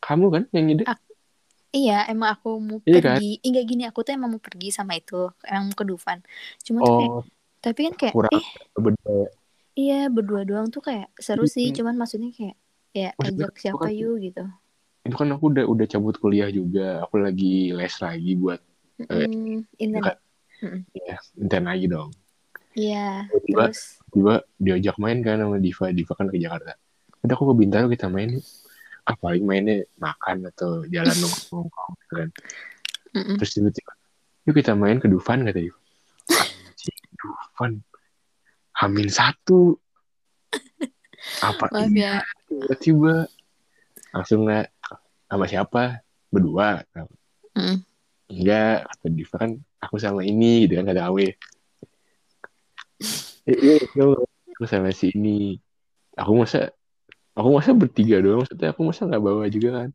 [0.00, 1.02] kamu kan yang ide Ak-
[1.74, 3.18] Iya, emang aku mau Iya kan?
[3.18, 3.42] pergi.
[3.42, 6.22] Enggak gini, aku tuh emang mau pergi sama itu, emang ke Dufan.
[6.62, 7.22] Cuma tuh kayak, oh
[7.58, 8.46] tapi kan kayak, kurang eh
[8.78, 9.26] berdua
[9.74, 11.74] iya berdua doang tuh kayak seru sih.
[11.74, 12.54] Cuman maksudnya kayak,
[12.94, 14.44] ya Maksudnya ajak siapa bukan- yuk gitu.
[15.02, 18.62] itu kan aku udah udah cabut kuliah juga aku lagi les lagi buat
[18.98, 20.02] Mm, intern.
[20.02, 20.16] enggak.
[20.94, 22.10] ya intern lagi dong.
[22.74, 24.02] Iya, tiba-tiba terus?
[24.10, 25.90] tiba diajak main kan sama Diva.
[25.94, 26.74] Diva kan ke Jakarta.
[27.22, 28.38] Udah aku ke Bintaro kita main.
[29.04, 31.68] Ah paling mainnya makan atau jalan nongkrong
[32.02, 32.28] gitu kan.
[33.14, 33.38] Mm-mm.
[33.38, 33.92] terus tiba-tiba
[34.42, 35.78] yuk kita main ke Dufan kata Diva.
[37.20, 37.78] Dufan
[38.74, 39.78] Hamin satu.
[41.42, 42.22] Apa maaf ya.
[42.50, 43.30] tiba-tiba
[44.10, 44.66] langsung nggak
[45.30, 45.82] sama siapa?
[46.30, 46.82] Berdua
[47.54, 47.86] Mm.
[48.30, 49.50] Enggak kata Diva kan
[49.80, 51.26] aku sama ini gitu kan kata Awe.
[53.44, 54.04] Eh, iya iya,
[54.54, 55.60] aku sama si ini.
[56.16, 56.70] Aku masa
[57.34, 59.90] aku masa bertiga doang maksudnya aku masa nggak bawa juga kan.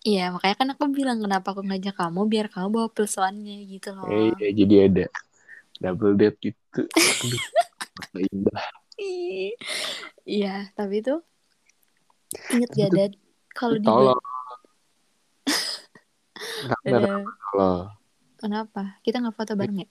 [0.00, 2.20] Iya, makanya kan aku bilang kenapa aku ngajak kamu?
[2.24, 4.08] Biar kamu bawa plus one-nya gitu loh.
[4.08, 5.04] eh iya, jadi ada
[5.76, 6.88] double date gitu.
[6.88, 7.42] Aduh
[8.00, 8.64] apa indah.
[10.24, 11.20] Iya, tapi tuh
[12.52, 13.12] inget gak Dad?
[13.52, 13.88] Kalau di
[16.84, 18.00] Dada, tolong
[18.40, 18.96] kenapa?
[19.04, 19.88] Kita nggak foto bareng ya?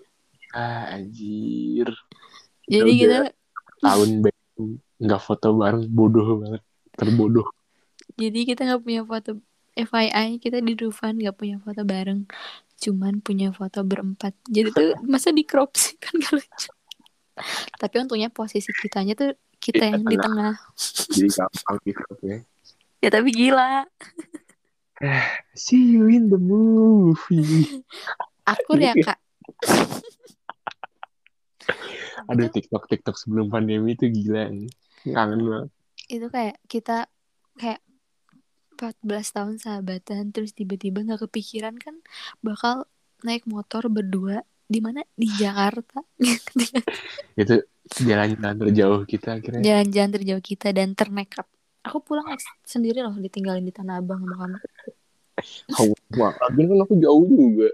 [0.58, 1.94] ah anjir.
[2.66, 4.64] Jadi udah kita tahun baru
[4.98, 6.64] nggak foto bareng bodoh banget
[6.98, 7.48] terbodoh.
[8.18, 9.38] Jadi kita nggak punya foto
[9.78, 12.26] FYI kita di Dufan nggak punya foto bareng
[12.82, 14.34] cuman punya foto berempat.
[14.50, 16.70] Jadi tuh masa di crop sih kan gak lucu.
[17.80, 20.56] Tapi untungnya posisi kitanya tuh kita Iya, yang di tengah.
[21.14, 22.38] Jadi gampang gitu ya.
[23.00, 23.88] Ya tapi gila
[25.56, 27.84] see you in the movie
[28.52, 29.20] akur ya kak
[32.30, 34.70] Aduh TikTok TikTok sebelum pandemi itu gila nih.
[35.08, 35.70] Kangen banget.
[36.10, 37.06] itu kayak kita
[37.56, 37.82] kayak
[38.78, 42.02] 14 tahun sahabatan terus tiba-tiba nggak kepikiran kan
[42.42, 42.90] bakal
[43.22, 46.02] naik motor berdua di mana di Jakarta
[47.42, 47.56] Itu
[47.94, 49.62] jalan-jalan terjauh kita akhirnya.
[49.62, 51.46] jalan-jalan terjauh kita dan ternekat
[51.82, 52.28] aku pulang
[52.64, 54.60] sendiri loh ditinggalin di Tanah Abang sama
[55.72, 56.52] kamu wah, kan
[56.84, 57.70] aku jauh juga.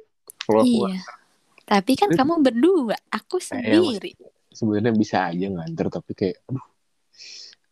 [0.45, 1.01] Kalau aku iya
[1.65, 4.11] tapi kan kamu berdua aku Eh, sendiri
[4.53, 6.61] sebenarnya bisa aja nganter tapi kayak aduh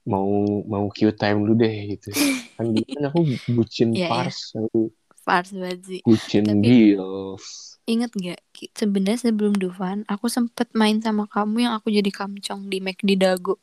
[0.03, 0.25] mau
[0.65, 2.09] mau queue time dulu deh gitu.
[2.57, 3.19] Kan dulu kan aku
[3.49, 4.09] bucin Iya, iya.
[4.09, 4.89] pars, aku
[5.23, 7.45] Fars banget sih bucin Tapi- gils.
[7.83, 8.39] Ingat gak
[8.73, 13.59] sebenarnya sebelum Dufan aku sempet main sama kamu yang aku jadi kamcong di McD Dago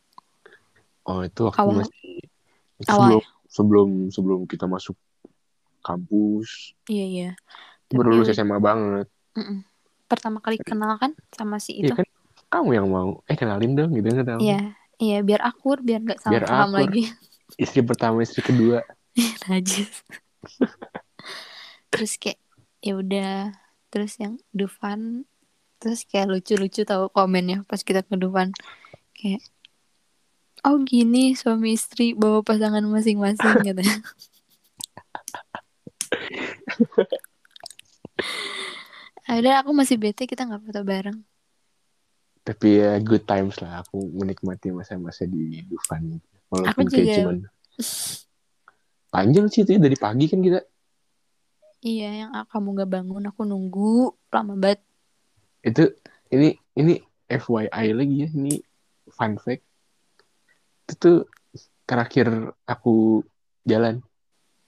[1.08, 1.76] Oh itu waktu Awal.
[1.80, 2.09] masih
[2.88, 3.20] Awal.
[3.20, 4.96] sebelum sebelum sebelum kita masuk
[5.80, 7.30] kampus iya iya
[7.90, 9.10] baru lulus SMA banget.
[9.34, 9.66] Mm-mm.
[10.06, 12.06] pertama kali kenal kan sama si itu Iya kan
[12.50, 14.42] kamu yang mau eh kenalin dong gitu kan.
[14.42, 16.78] Iya, iya biar akur, biar nggak salah Biar paham akur.
[16.82, 17.02] lagi.
[17.54, 18.82] Istri pertama, istri kedua.
[19.46, 20.02] Najis.
[21.94, 22.42] terus kayak
[22.82, 23.54] ya udah,
[23.86, 25.30] terus yang Dufan,
[25.78, 28.50] terus kayak lucu-lucu tahu komennya pas kita ke Dufan,
[29.14, 29.46] kayak
[30.64, 33.98] oh gini suami istri bawa pasangan masing-masing katanya.
[39.30, 41.22] Ada aku masih bete kita nggak foto bareng.
[42.42, 43.86] Tapi ya good times lah.
[43.86, 46.18] Aku menikmati masa-masa di Dufan.
[46.50, 47.16] Walaupun Aku kayak juga.
[47.22, 47.36] cuman
[49.10, 50.66] panjang sih itu ya, dari pagi kan kita.
[51.80, 54.82] Iya, yang ah, kamu nggak bangun, aku nunggu lama banget.
[55.62, 55.94] Itu
[56.34, 56.98] ini ini
[57.30, 58.28] FYI lagi ya.
[58.34, 58.58] Ini
[59.14, 59.69] fun fact.
[61.00, 61.24] Itu
[61.88, 62.28] terakhir
[62.68, 63.24] aku
[63.64, 64.04] jalan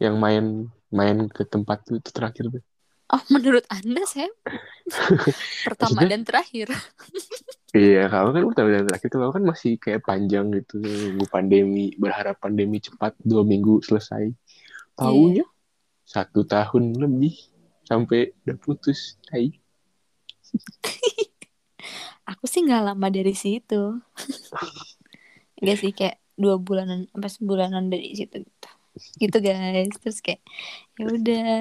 [0.01, 2.65] yang main main ke tempat tuh itu terakhir tuh.
[3.13, 4.33] Oh, menurut Anda saya
[5.69, 6.09] pertama Maksudnya?
[6.09, 6.73] dan terakhir.
[7.77, 12.41] Iya, kamu kan pertama dan terakhir kalau kan masih kayak panjang gitu nunggu pandemi, berharap
[12.41, 14.33] pandemi cepat dua minggu selesai.
[14.97, 15.45] Taunya
[16.09, 17.37] satu tahun lebih
[17.85, 19.21] sampai udah putus.
[19.29, 19.53] Hai.
[22.33, 24.01] Aku sih nggak lama dari situ.
[25.61, 28.69] Enggak sih kayak dua bulanan apa sebulanan dari situ gitu.
[29.21, 29.95] Gitu guys.
[30.01, 30.41] Terus kayak
[31.01, 31.53] ya udah.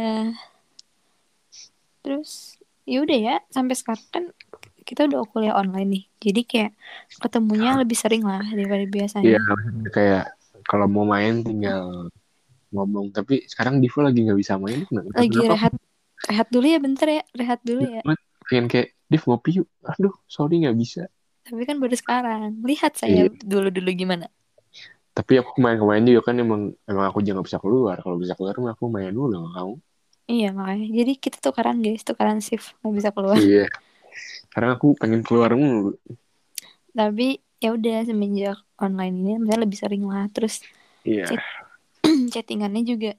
[2.01, 4.23] Terus ya udah ya sampai sekarang kan
[4.81, 6.03] kita udah kuliah online nih.
[6.19, 6.71] Jadi kayak
[7.21, 9.37] ketemunya lebih sering lah daripada biasanya.
[9.37, 9.41] Iya,
[9.93, 10.23] kayak
[10.65, 12.09] kalau mau main tinggal
[12.73, 13.13] ngomong.
[13.13, 14.81] Tapi sekarang Diva lagi nggak bisa main.
[14.89, 15.07] Kenapa?
[15.15, 15.53] Lagi Kenapa?
[15.55, 15.73] rehat
[16.21, 18.01] rehat dulu ya bentar ya, rehat dulu ya.
[18.49, 19.67] Pengen kayak Div ngopi yuk.
[19.85, 21.03] Aduh, sorry nggak bisa.
[21.45, 22.63] Tapi kan baru sekarang.
[22.65, 23.33] Lihat saya Iya.
[23.43, 24.27] dulu-dulu gimana.
[25.11, 27.99] Tapi aku main-main juga kan emang emang aku juga nggak bisa keluar.
[27.99, 29.75] Kalau bisa keluar mah aku main dulu sama kamu.
[30.31, 30.87] Iya makanya.
[30.87, 33.35] Jadi kita tukaran guys, tukaran shift nggak bisa keluar.
[33.35, 33.67] Iya.
[34.51, 35.99] Karena aku pengen keluar mulu.
[36.95, 40.27] Tapi ya udah semenjak online ini misalnya lebih sering lah.
[40.31, 40.63] Terus
[41.03, 41.25] Iya.
[41.27, 41.43] Chat.
[42.33, 43.11] chattingannya juga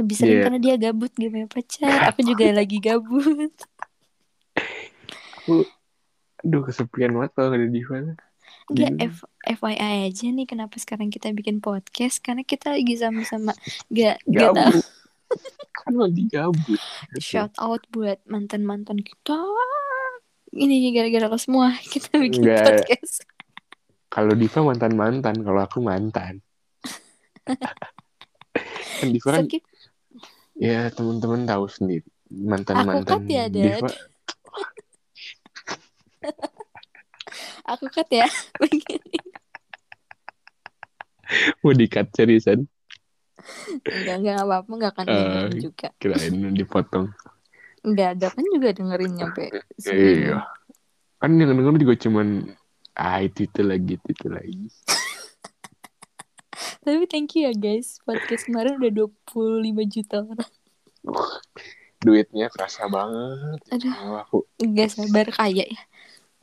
[0.00, 0.44] lebih sering Iya.
[0.48, 1.92] karena dia gabut gak punya pacar.
[2.14, 3.52] Aku juga lagi gabut.
[5.44, 5.68] Aku
[6.44, 7.66] aduh kesepian banget kalau ada.
[7.66, 8.16] Enggak
[8.70, 9.08] Gila.
[9.10, 9.16] F
[9.46, 13.54] FYI aja nih kenapa sekarang kita bikin podcast karena kita lagi sama-sama
[13.94, 14.80] gak gak tahu
[15.76, 16.80] kan lagi gabut.
[17.22, 19.38] shout out buat mantan-mantan kita.
[20.56, 22.86] Ini gara-gara lo semua kita bikin Enggak.
[22.86, 23.22] podcast.
[24.10, 26.40] Kalau Diva mantan-mantan, kalau aku mantan.
[28.98, 29.62] kan Diva kan Skip.
[30.56, 33.84] ya teman-teman tahu sendiri mantan-mantan Aku ya, Dad.
[33.84, 33.90] Diva
[37.66, 38.30] Aku cut ya.
[38.62, 39.18] Begini.
[41.62, 42.64] mau dikat seriusan
[43.86, 45.88] Enggak, enggak apa-apa, enggak akan Eh, dengerin juga.
[45.96, 47.06] kirain dipotong
[47.80, 49.44] Enggak ada kan juga dengerin nyampe
[49.86, 50.42] iya
[51.16, 52.26] kan yang denger juga cuman
[52.92, 54.66] ah itu itu lagi itu, itu lagi
[56.80, 57.98] Tapi thank you ya guys.
[58.00, 59.26] Podcast kemarin udah 25
[59.86, 60.50] juta orang.
[61.98, 64.22] duitnya kerasa banget Aduh.
[64.22, 65.80] Aku Enggak sabar kaya ya.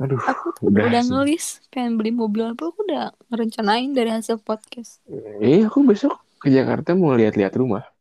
[0.02, 5.00] Aduh Aku udah, udah, ngelis pengen beli mobil apa aku udah ngerencanain dari hasil podcast.
[5.40, 7.93] eh aku besok ke Jakarta mau lihat-lihat rumah